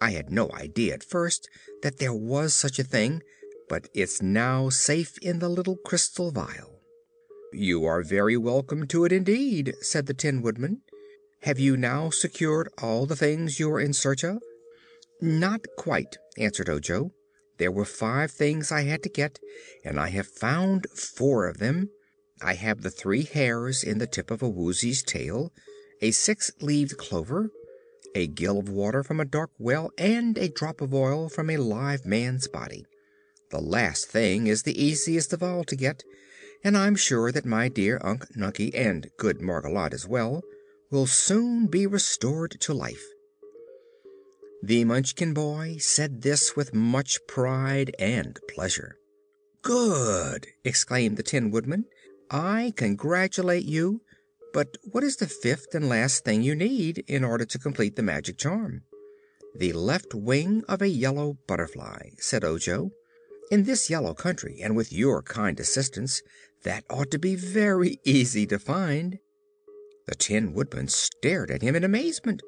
[0.01, 1.47] I had no idea, at first,
[1.81, 3.23] that there was such a thing,
[3.69, 6.81] but it's now safe in the little crystal vial."
[7.53, 10.81] "You are very welcome to it, indeed," said the Tin Woodman.
[11.47, 14.43] "Have you now secured all the things you were in search of?"
[15.21, 17.13] "Not quite," answered Ojo.
[17.57, 19.39] There were five things I had to get,
[19.81, 21.89] and I have found four of them.
[22.41, 25.53] I have the three hairs in the tip of a Woozy's tail,
[26.01, 27.49] a six leaved clover,
[28.13, 31.55] a gill of water from a dark well and a drop of oil from a
[31.55, 32.85] live man's body.
[33.51, 36.03] The last thing is the easiest of all to get,
[36.61, 40.43] and I'm sure that my dear Unc Nunkie and good Margolotte as well
[40.89, 43.05] will soon be restored to life.
[44.63, 48.97] The Munchkin boy said this with much pride and pleasure.
[49.61, 51.85] "Good!" exclaimed the Tin Woodman.
[52.31, 54.01] "I congratulate you.
[54.53, 58.01] But what is the fifth and last thing you need, in order to complete the
[58.01, 58.83] magic charm?"
[59.53, 62.91] "The left wing of a yellow butterfly," said Ojo.
[63.51, 66.23] "In this yellow country, and with your kind assistance,
[66.63, 69.19] that ought to be very easy to find."
[70.07, 72.41] The Tin Woodman stared at him in amazement.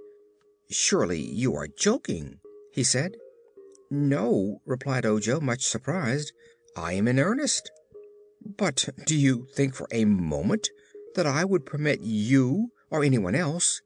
[0.70, 2.40] "Surely you are joking,"
[2.72, 3.18] he said.
[3.92, 6.32] "No," replied Ojo, much surprised.
[6.78, 7.70] "I am in earnest."
[8.46, 10.70] "But do you think for a moment
[11.16, 13.82] that I would permit you, or anyone else,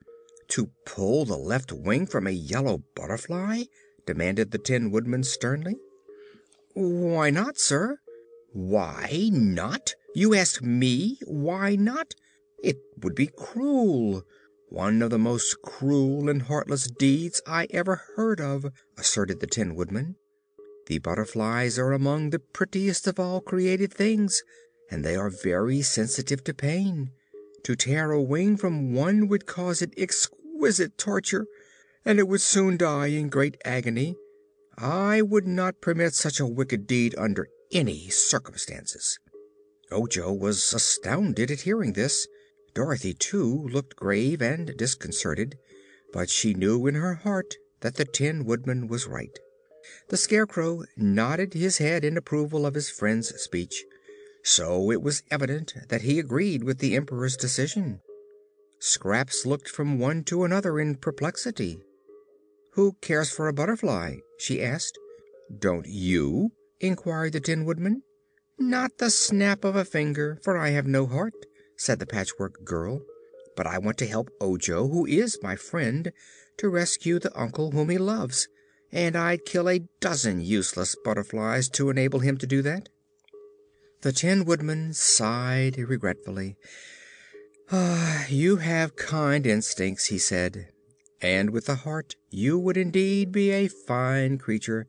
[0.49, 3.63] to pull the left wing from a yellow butterfly?"
[4.05, 5.77] demanded the Tin Woodman sternly.
[6.75, 7.97] "Why not, sir?"
[8.51, 9.95] "Why not?
[10.13, 12.13] You ask me why not?
[12.63, 14.25] It would be cruel
[14.69, 19.75] one of the most cruel and heartless deeds I ever heard of," asserted the Tin
[19.75, 20.15] Woodman.
[20.87, 24.43] "The butterflies are among the prettiest of all created things,
[24.89, 27.11] and they are very sensitive to pain.
[27.63, 31.45] To tear a wing from one would cause it exquisite torture,
[32.05, 34.15] and it would soon die in great agony.
[34.77, 39.19] I would not permit such a wicked deed under any circumstances."
[39.91, 42.25] Ojo was astounded at hearing this.
[42.73, 45.59] Dorothy, too, looked grave and disconcerted,
[46.11, 49.37] but she knew in her heart that the Tin Woodman was right.
[50.09, 53.83] The Scarecrow nodded his head in approval of his friend's speech,
[54.43, 58.01] so it was evident that he agreed with the Emperor's decision.
[58.79, 61.79] Scraps looked from one to another in perplexity.
[62.71, 64.97] "Who cares for a butterfly?" she asked.
[65.55, 68.01] "Don't you?" inquired the Tin Woodman.
[68.57, 71.33] "Not the snap of a finger, for I have no heart,"
[71.77, 73.05] said the Patchwork Girl.
[73.55, 76.11] "But I want to help Ojo, who is my friend,
[76.57, 78.47] to rescue the uncle whom he loves,
[78.91, 82.89] and I'd kill a dozen useless butterflies to enable him to do that."
[84.01, 86.57] The Tin Woodman sighed regretfully.
[87.71, 90.67] "Ah, you have kind instincts," he said,
[91.21, 94.87] "and with a heart you would indeed be a fine creature.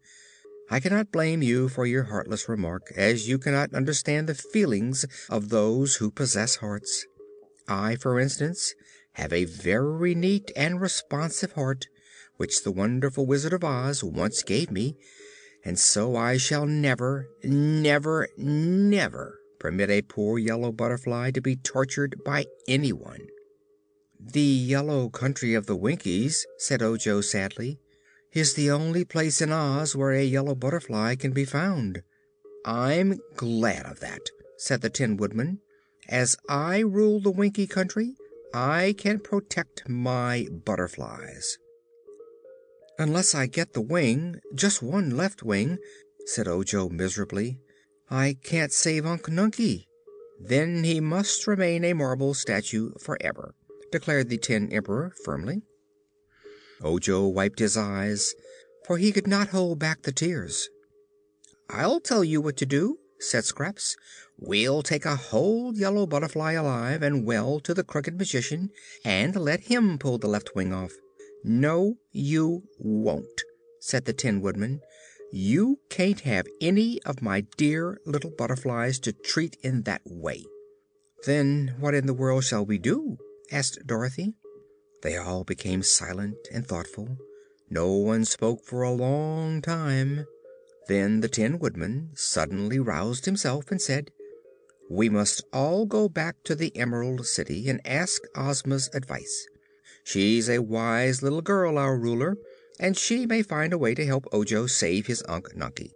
[0.71, 5.51] I cannot blame you for your heartless remark, as you cannot understand the feelings of
[5.51, 7.07] those who possess hearts.
[7.69, 8.75] I, for instance,
[9.13, 11.87] have a very neat and responsive heart,
[12.37, 14.97] which the wonderful Wizard of Oz once gave me,
[15.65, 22.17] and so I shall never, never, never permit a poor yellow butterfly to be tortured
[22.25, 23.29] by anyone."
[24.19, 27.79] "The yellow country of the Winkies," said Ojo sadly,
[28.35, 32.03] is the only place in Oz where a yellow butterfly can be found."
[32.65, 35.61] "I'm glad of that," said the Tin Woodman.
[36.09, 38.17] "As I rule the Winkie Country
[38.53, 41.59] I can protect my butterflies."
[42.99, 45.79] "Unless I get the wing just one left wing,"
[46.27, 47.61] said Ojo miserably,
[48.11, 49.87] "I can't save Unc Nunkie."
[50.41, 53.55] "Then he must remain a marble statue forever,"
[53.93, 55.63] declared the Tin Emperor, firmly.
[56.83, 58.35] Ojo wiped his eyes,
[58.87, 60.69] for he could not hold back the tears.
[61.71, 63.97] "I'll tell you what to do," said Scraps.
[64.39, 68.71] "We'll take a whole yellow butterfly alive and well to the Crooked Magician
[69.05, 70.93] and let him pull the left wing off."
[71.43, 73.45] "No, you won't,"
[73.81, 74.81] said the Tin Woodman.
[75.33, 80.45] "You can't have any of my dear little butterflies to treat in that way."
[81.25, 83.19] "Then what in the world shall we do?"
[83.51, 84.35] asked Dorothy.
[85.05, 87.19] They all became silent and thoughtful.
[87.69, 90.25] No one spoke for a long time.
[90.89, 94.11] Then the Tin Woodman suddenly roused himself and said:
[94.89, 99.47] "We must all go back to the Emerald City and ask Ozma's advice.
[100.05, 102.39] She's a wise little girl, our Ruler,
[102.81, 105.93] and she may find a way to help Ojo save his Unc Nunkie."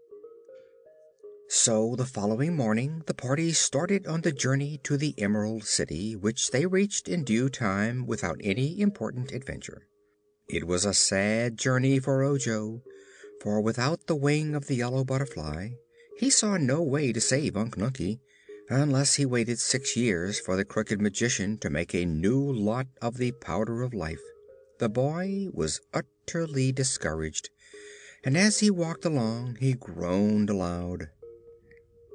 [1.51, 6.51] So the following morning the party started on the journey to the Emerald City, which
[6.51, 9.89] they reached in due time without any important adventure.
[10.51, 12.83] It was a sad journey for Ojo,
[13.41, 15.71] for without the wing of the yellow butterfly
[16.19, 18.19] he saw no way to save Unc Nunkie,
[18.69, 23.17] unless he waited six years for the Crooked Magician to make a new lot of
[23.17, 24.21] the Powder of Life.
[24.81, 27.51] The boy was utterly discouraged,
[28.25, 31.09] and as he walked along he groaned aloud.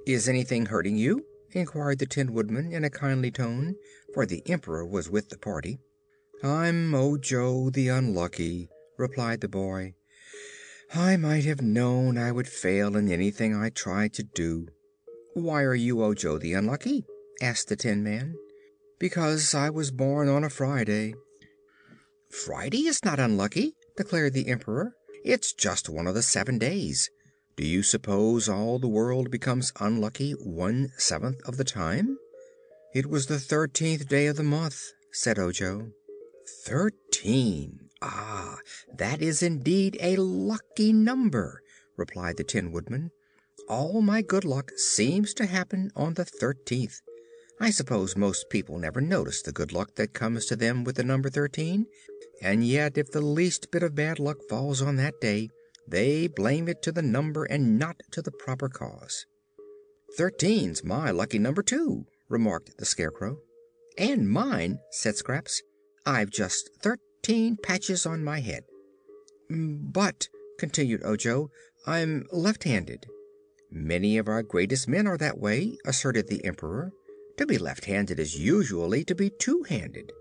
[0.05, 3.77] "Is anything hurting you?" inquired the Tin Woodman in a kindly tone,
[4.13, 5.79] for the Emperor was with the party.
[6.43, 9.95] "I'm Ojo the Unlucky," replied the boy.
[10.93, 14.67] "I might have known I would fail in anything I tried to do."
[15.35, 17.05] "Why are you Ojo the Unlucky?"
[17.41, 18.35] asked the Tin Man.
[18.99, 21.15] "Because I was born on a Friday."
[22.29, 24.97] "Friday is not unlucky," declared the Emperor.
[25.23, 27.09] "It's just one of the seven days.
[27.55, 32.17] Do you suppose all the world becomes unlucky one seventh of the time?"
[32.95, 34.81] "It was the thirteenth day of the month,"
[35.11, 35.91] said Ojo.
[36.65, 37.89] "Thirteen!
[38.01, 38.57] Ah,
[38.97, 41.61] that is indeed a lucky number,"
[41.95, 43.11] replied the Tin Woodman.
[43.69, 47.01] All my good luck seems to happen on the thirteenth.
[47.59, 51.03] I suppose most people never notice the good luck that comes to them with the
[51.03, 51.85] number thirteen,
[52.41, 55.49] and yet if the least bit of bad luck falls on that day
[55.87, 59.25] they blame it to the number and not to the proper cause.
[60.17, 63.39] "Thirteen's my lucky number, too," remarked the Scarecrow.
[63.97, 65.61] "And mine," said Scraps.
[66.05, 68.63] "I've just thirteen patches on my head."
[69.49, 71.49] "But," continued Ojo,
[71.85, 73.05] "I'm left handed."
[73.69, 76.91] "Many of our greatest men are that way," asserted the Emperor.
[77.37, 80.11] "To be left handed is usually to be two handed.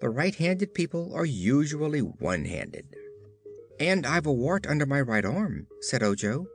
[0.00, 2.86] The right handed people are usually one handed."
[3.80, 6.46] "And I've a wart under my right arm," said Ojo.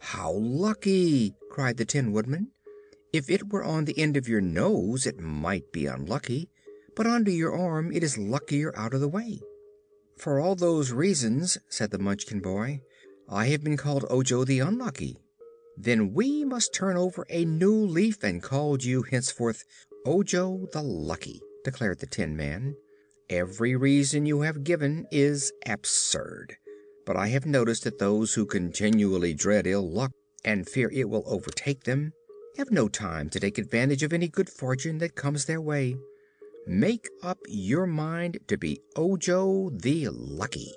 [0.00, 2.52] "How lucky!" cried the Tin Woodman.
[3.14, 6.50] "If it were on the end of your nose it might be unlucky,
[6.94, 9.40] but under your arm it is luckier out of the way."
[10.18, 12.82] "For all those reasons," said the Munchkin boy,
[13.26, 15.16] "I have been called Ojo the Unlucky."
[15.78, 19.64] "Then we must turn over a new leaf and call you henceforth
[20.04, 22.76] Ojo the Lucky," declared the Tin Man.
[23.30, 26.58] "Every reason you have given is absurd,
[27.06, 30.12] but I have noticed that those who continually dread ill luck
[30.44, 32.12] and fear it will overtake them
[32.58, 35.96] have no time to take advantage of any good fortune that comes their way.
[36.66, 40.74] Make up your mind to be Ojo the Lucky."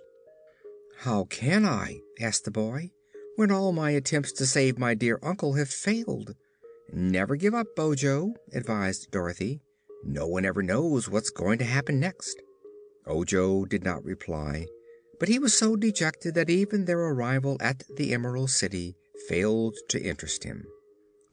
[0.97, 2.91] "How can I?" asked the boy
[3.35, 6.35] when all my attempts to save my dear uncle have failed.
[6.93, 9.61] "Never give up, Ojo," advised Dorothy.
[10.03, 12.41] "No one ever knows what's going to happen next."
[13.07, 14.67] Ojo did not reply,
[15.19, 18.95] but he was so dejected that even their arrival at the Emerald City
[19.27, 20.65] failed to interest him.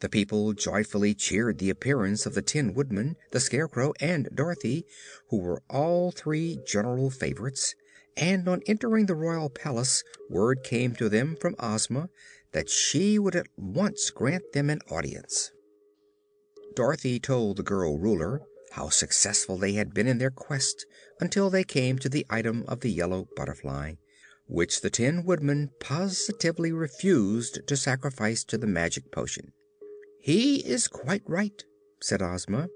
[0.01, 4.84] The people joyfully cheered the appearance of the Tin Woodman, the Scarecrow and Dorothy,
[5.30, 7.74] who were all three general favorites
[8.16, 12.09] and on entering the royal palace word came to them from Ozma
[12.53, 15.51] that she would at once grant them an audience.
[16.74, 20.86] Dorothy told the girl Ruler how successful they had been in their quest
[21.20, 23.94] until they came to the item of the yellow butterfly,
[24.46, 29.52] which the Tin Woodman positively refused to sacrifice to the magic potion.
[30.20, 31.64] "He is quite right,"
[32.00, 32.68] said Ozma,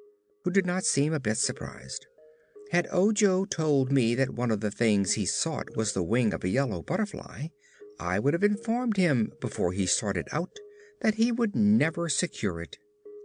[0.44, 2.06] who did not seem a bit surprised.
[2.70, 6.44] Had Ojo told me that one of the things he sought was the wing of
[6.44, 7.48] a yellow butterfly,
[7.98, 10.56] I would have informed him, before he started out,
[11.02, 12.78] that he would never secure it.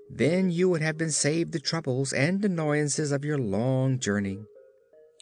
[0.10, 4.46] Then you would have been saved the troubles and annoyances of your long journey."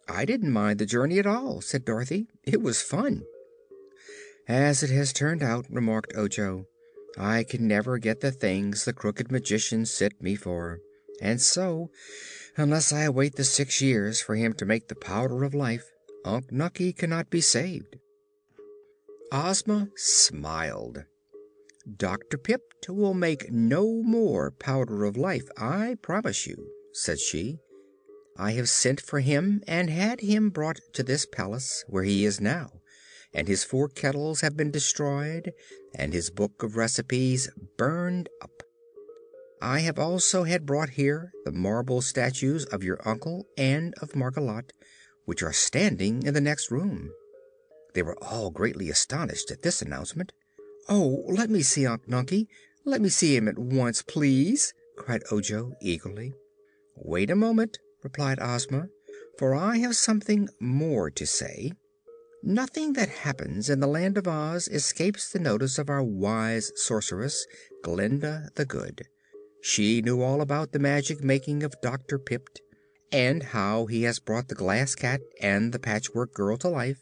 [0.07, 2.27] "I didn't mind the journey at all," said Dorothy.
[2.43, 3.23] "It was fun."
[4.47, 6.67] "As it has turned out," remarked Ojo,
[7.17, 10.81] "I can never get the things the Crooked Magician sent me for,
[11.21, 11.89] and so,
[12.57, 15.89] unless I wait the six years for him to make the Powder of Life,
[16.25, 17.97] Unc Nunkie cannot be saved."
[19.31, 21.05] Ozma smiled.
[21.97, 22.37] "Dr.
[22.37, 27.59] Pipt will make no more Powder of Life, I promise you," said she.
[28.37, 32.39] "I have sent for him and had him brought to this palace, where he is
[32.39, 32.79] now
[33.33, 35.51] and his four kettles have been destroyed
[35.93, 38.63] and his book of recipes burned up.
[39.61, 44.71] I have also had brought here the marble statues of your uncle and of Margolotte,
[45.25, 47.11] which are standing in the next room."
[47.93, 50.31] They were all greatly astonished at this announcement.
[50.89, 52.49] "Oh, let me see Unc Nunkie!
[52.83, 56.33] Let me see him at once, please!" cried Ojo eagerly.
[56.97, 58.89] "Wait a moment," replied Ozma,
[59.37, 61.71] "for I have something more to say.
[62.43, 67.47] Nothing that happens in the Land of Oz escapes the notice of our wise Sorceress,
[67.81, 69.07] Glinda the Good.
[69.61, 72.19] She knew all about the magic making of Dr.
[72.19, 72.59] Pipt,
[73.09, 76.99] and how he has brought the Glass Cat and the Patchwork Girl to life,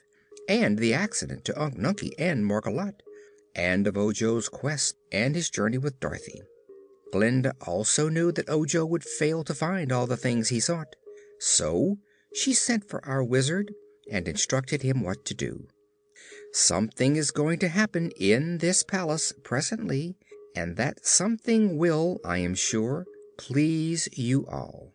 [0.47, 3.01] and the accident to Unc Nunkie and Margolotte,
[3.55, 6.41] and of Ojo's quest and his journey with Dorothy.
[7.11, 10.95] Glinda also knew that Ojo would fail to find all the things he sought.
[11.39, 11.97] So
[12.33, 13.73] she sent for our Wizard
[14.09, 15.67] and instructed him what to do.
[16.53, 20.15] Something is going to happen in this palace presently,
[20.55, 23.05] and that something will, I am sure,
[23.37, 24.93] please you all.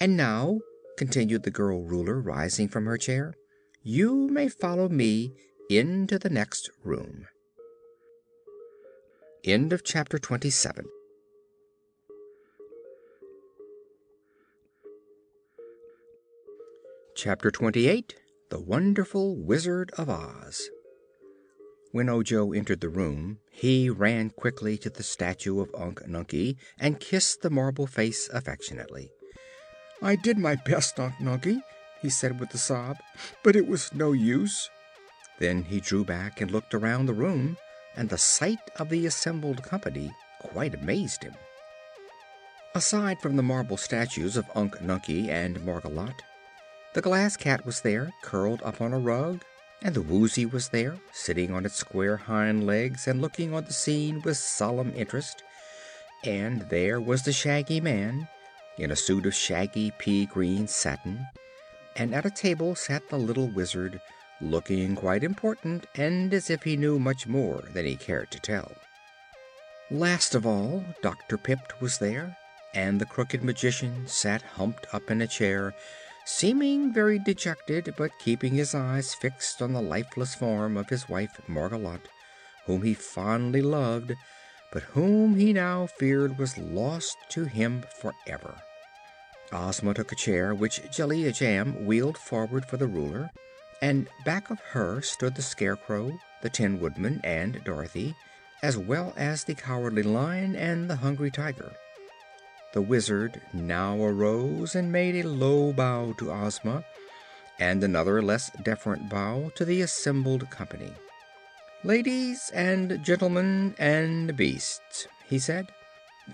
[0.00, 0.60] And now,"
[0.96, 3.34] continued the girl Ruler, rising from her chair,
[3.82, 5.34] "you may follow me
[5.68, 7.26] into the next room."
[9.46, 10.86] Chapter 27
[17.14, 18.14] Chapter 28
[18.48, 20.70] The Wonderful Wizard of Oz
[21.92, 26.98] When Ojo entered the room he ran quickly to the statue of Unc Nunkie and
[26.98, 29.10] kissed the marble face affectionately.
[30.00, 31.60] "I did my best, Unc Nunkie,"
[32.00, 32.96] he said with a sob,
[33.42, 34.70] "but it was no use."
[35.38, 37.58] Then he drew back and looked around the room,
[37.96, 41.34] and the sight of the assembled company quite amazed him.
[42.74, 46.20] Aside from the marble statues of Unc Nunkie and Margolotte,
[46.94, 49.42] the Glass Cat was there, curled up on a rug,
[49.82, 53.72] and the Woozy was there, sitting on its square hind legs and looking on the
[53.72, 55.42] scene with solemn interest.
[56.24, 58.28] And there was the Shaggy Man,
[58.78, 61.26] in a suit of shaggy pea green satin,
[61.96, 64.00] and at a table sat the little Wizard,
[64.40, 68.72] looking quite important and as if he knew much more than he cared to tell.
[69.90, 71.36] Last of all, Dr.
[71.36, 72.36] Pipt was there,
[72.74, 75.74] and the Crooked Magician sat humped up in a chair
[76.24, 81.40] seeming very dejected, but keeping his eyes fixed on the lifeless form of his wife
[81.48, 82.08] Margolotte,
[82.66, 84.14] whom he fondly loved,
[84.72, 88.56] but whom he now feared was lost to him forever.
[89.52, 93.30] Ozma took a chair which Jellia Jamb wheeled forward for the Ruler,
[93.82, 98.14] and back of her stood the Scarecrow, the Tin Woodman and Dorothy,
[98.62, 101.72] as well as the Cowardly Lion and the Hungry Tiger.
[102.72, 106.84] The Wizard now arose and made a low bow to Ozma
[107.58, 110.92] and another less deferent bow to the assembled company.
[111.84, 115.70] "Ladies and gentlemen and beasts," he said,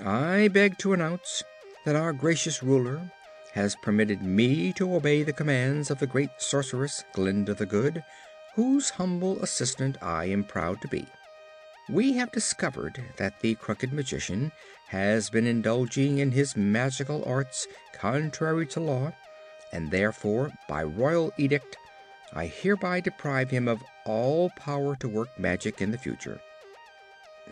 [0.00, 1.42] "I beg to announce
[1.84, 3.10] that our gracious Ruler
[3.52, 8.02] has permitted me to obey the commands of the great Sorceress Glinda the Good,
[8.54, 11.06] whose humble assistant I am proud to be
[11.90, 14.52] we have discovered that the Crooked Magician
[14.88, 19.12] has been indulging in his magical arts contrary to law,
[19.72, 21.76] and therefore, by royal edict,
[22.32, 26.40] I hereby deprive him of all power to work magic in the future.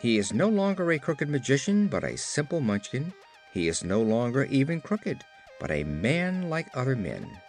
[0.01, 3.13] He is no longer a crooked magician, but a simple munchkin.
[3.53, 5.25] He is no longer even crooked,
[5.61, 7.41] but a man like other men.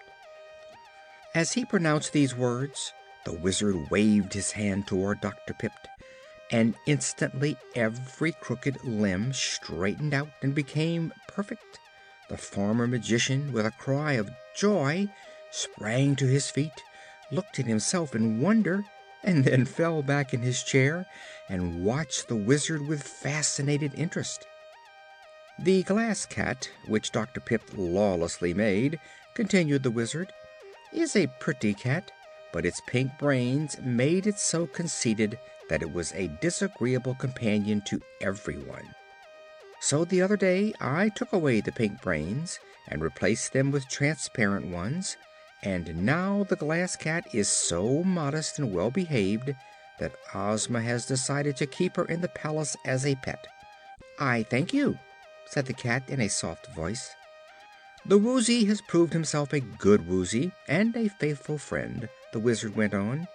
[1.36, 2.94] As he pronounced these words,
[3.26, 5.54] the Wizard waved his hand toward Dr.
[5.54, 5.88] Pipt
[6.52, 11.80] and instantly every crooked limb straightened out and became perfect.
[12.30, 15.10] The former magician, with a cry of joy,
[15.52, 16.84] sprang to his feet,
[17.32, 18.84] looked at himself in wonder,
[19.24, 21.06] and then fell back in his chair
[21.48, 24.46] and watched the Wizard with fascinated interest.
[25.62, 27.42] The Glass Cat, which Dr.
[27.42, 28.98] Pipt lawlessly made,
[29.34, 30.32] continued the Wizard,
[30.94, 32.14] is a pretty cat,
[32.54, 35.38] but its pink brains made it so conceited
[35.68, 38.96] that it was a disagreeable companion to everyone.
[39.82, 42.58] So the other day I took away the pink brains
[42.88, 45.18] and replaced them with transparent ones,
[45.62, 49.54] and now the Glass Cat is so modest and well behaved
[50.00, 53.46] that Ozma has decided to keep her in the palace as a pet.
[54.18, 54.98] "I thank you,"
[55.50, 57.10] said the cat in a soft voice.
[58.06, 62.94] "The Woozy has proved himself a good Woozy and a faithful friend," the Wizard went
[62.94, 63.28] on,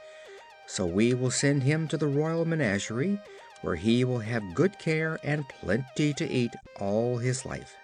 [0.67, 3.21] "so we will send him to the royal menagerie,
[3.63, 7.75] where he will have good care and plenty to eat all his life."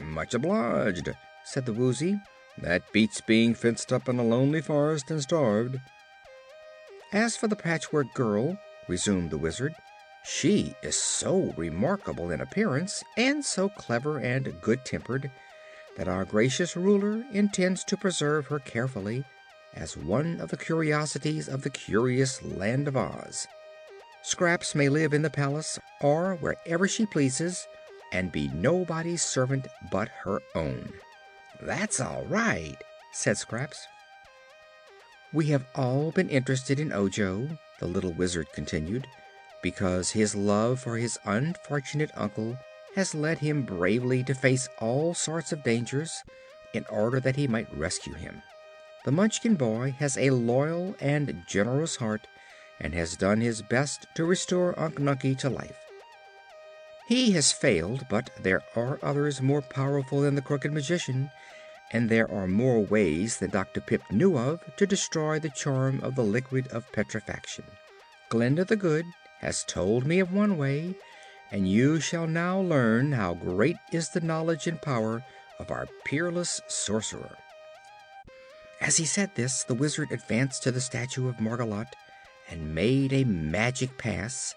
[0.00, 1.08] "Much obliged,"
[1.44, 2.18] said the Woozy.
[2.58, 5.78] "That beats being fenced up in a lonely forest and starved."
[7.12, 8.58] "As for the Patchwork Girl,"
[8.88, 9.74] resumed the Wizard,
[10.28, 15.30] "she is so remarkable in appearance, and so clever and good tempered,
[15.96, 19.24] that our gracious Ruler intends to preserve her carefully,
[19.72, 23.46] as one of the curiosities of the curious Land of Oz.
[24.22, 27.66] Scraps may live in the palace or wherever she pleases,
[28.12, 30.92] and be nobody's servant but her own."
[31.60, 32.76] "That's all right,"
[33.12, 33.86] said Scraps.
[35.32, 39.06] "We have all been interested in Ojo," the little Wizard continued,
[39.62, 42.58] "because his love for his unfortunate uncle
[42.94, 46.22] has led him bravely to face all sorts of dangers,
[46.72, 48.42] in order that he might rescue him.
[49.04, 52.26] The Munchkin boy has a loyal and generous heart
[52.80, 55.78] and has done his best to restore Unc Nunkie to life.
[57.08, 61.30] He has failed, but there are others more powerful than the Crooked Magician
[61.92, 63.80] and there are more ways than Dr.
[63.80, 67.64] Pipt knew of to destroy the charm of the Liquid of Petrifaction.
[68.28, 69.06] Glinda the Good
[69.40, 70.94] has told me of one way,
[71.50, 75.24] and you shall now learn how great is the knowledge and power
[75.58, 77.36] of our peerless Sorcerer."
[78.80, 81.94] As he said this the Wizard advanced to the statue of Margolotte
[82.48, 84.54] and made a magic pass,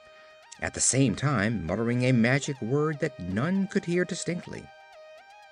[0.62, 4.68] at the same time muttering a magic word that none could hear distinctly.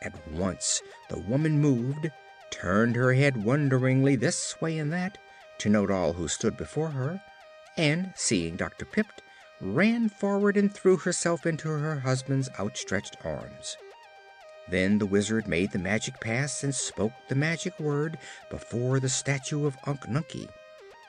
[0.02, 2.12] At once the woman moved,
[2.52, 5.18] turned her head wonderingly this way and that,
[5.60, 7.22] to note all who stood before her,
[7.78, 8.86] and, seeing Dr.
[8.86, 9.22] Pipt,
[9.62, 13.78] ran forward and threw herself into her husband's outstretched arms.
[14.70, 18.18] Then the Wizard made the magic pass and spoke the magic word
[18.50, 20.50] before the statue of Unc Nunkie.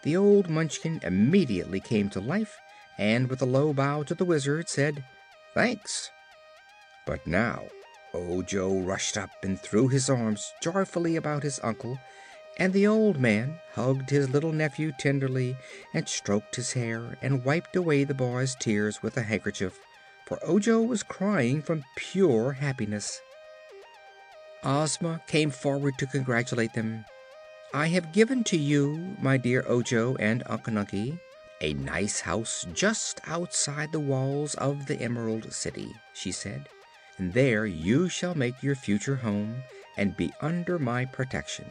[0.05, 2.57] The old Munchkin immediately came to life
[2.99, 5.05] and, with a low bow to the Wizard, said:
[5.55, 6.11] "Thanks."
[7.05, 7.69] But now
[8.15, 11.99] Ojo rushed up and threw his arms joyfully about his uncle,
[12.59, 15.57] and the old man hugged his little nephew tenderly
[15.95, 19.79] and stroked his hair and wiped away the boy's tears with a handkerchief,
[20.27, 23.21] for Ojo was crying from pure happiness.
[24.65, 27.05] Ozma came forward to congratulate them.
[27.73, 30.69] "I have given to you, my dear Ojo and Unc
[31.61, 36.69] a nice house just outside the walls of the Emerald City," she said
[37.19, 39.65] and there you shall make your future home
[39.97, 41.69] and be under my protection."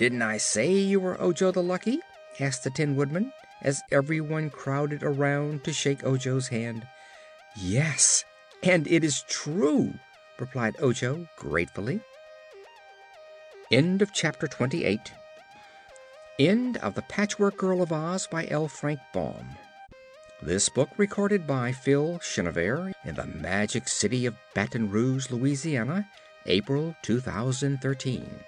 [0.00, 2.00] "Didn't I say you were Ojo the Lucky?"
[2.40, 6.86] asked the Tin Woodman, as everyone crowded around to shake Ojo's hand.
[7.54, 8.24] "Yes,
[8.62, 9.92] and it is true,"
[10.38, 12.00] replied Ojo gratefully.
[13.70, 15.12] End of Chapter 28
[16.38, 18.68] End of The Patchwork Girl of Oz by L.
[18.68, 19.58] Frank Baum
[20.42, 26.08] this book recorded by Phil Chenevert in the magic city of Baton Rouge, Louisiana,
[26.46, 28.40] April 2013.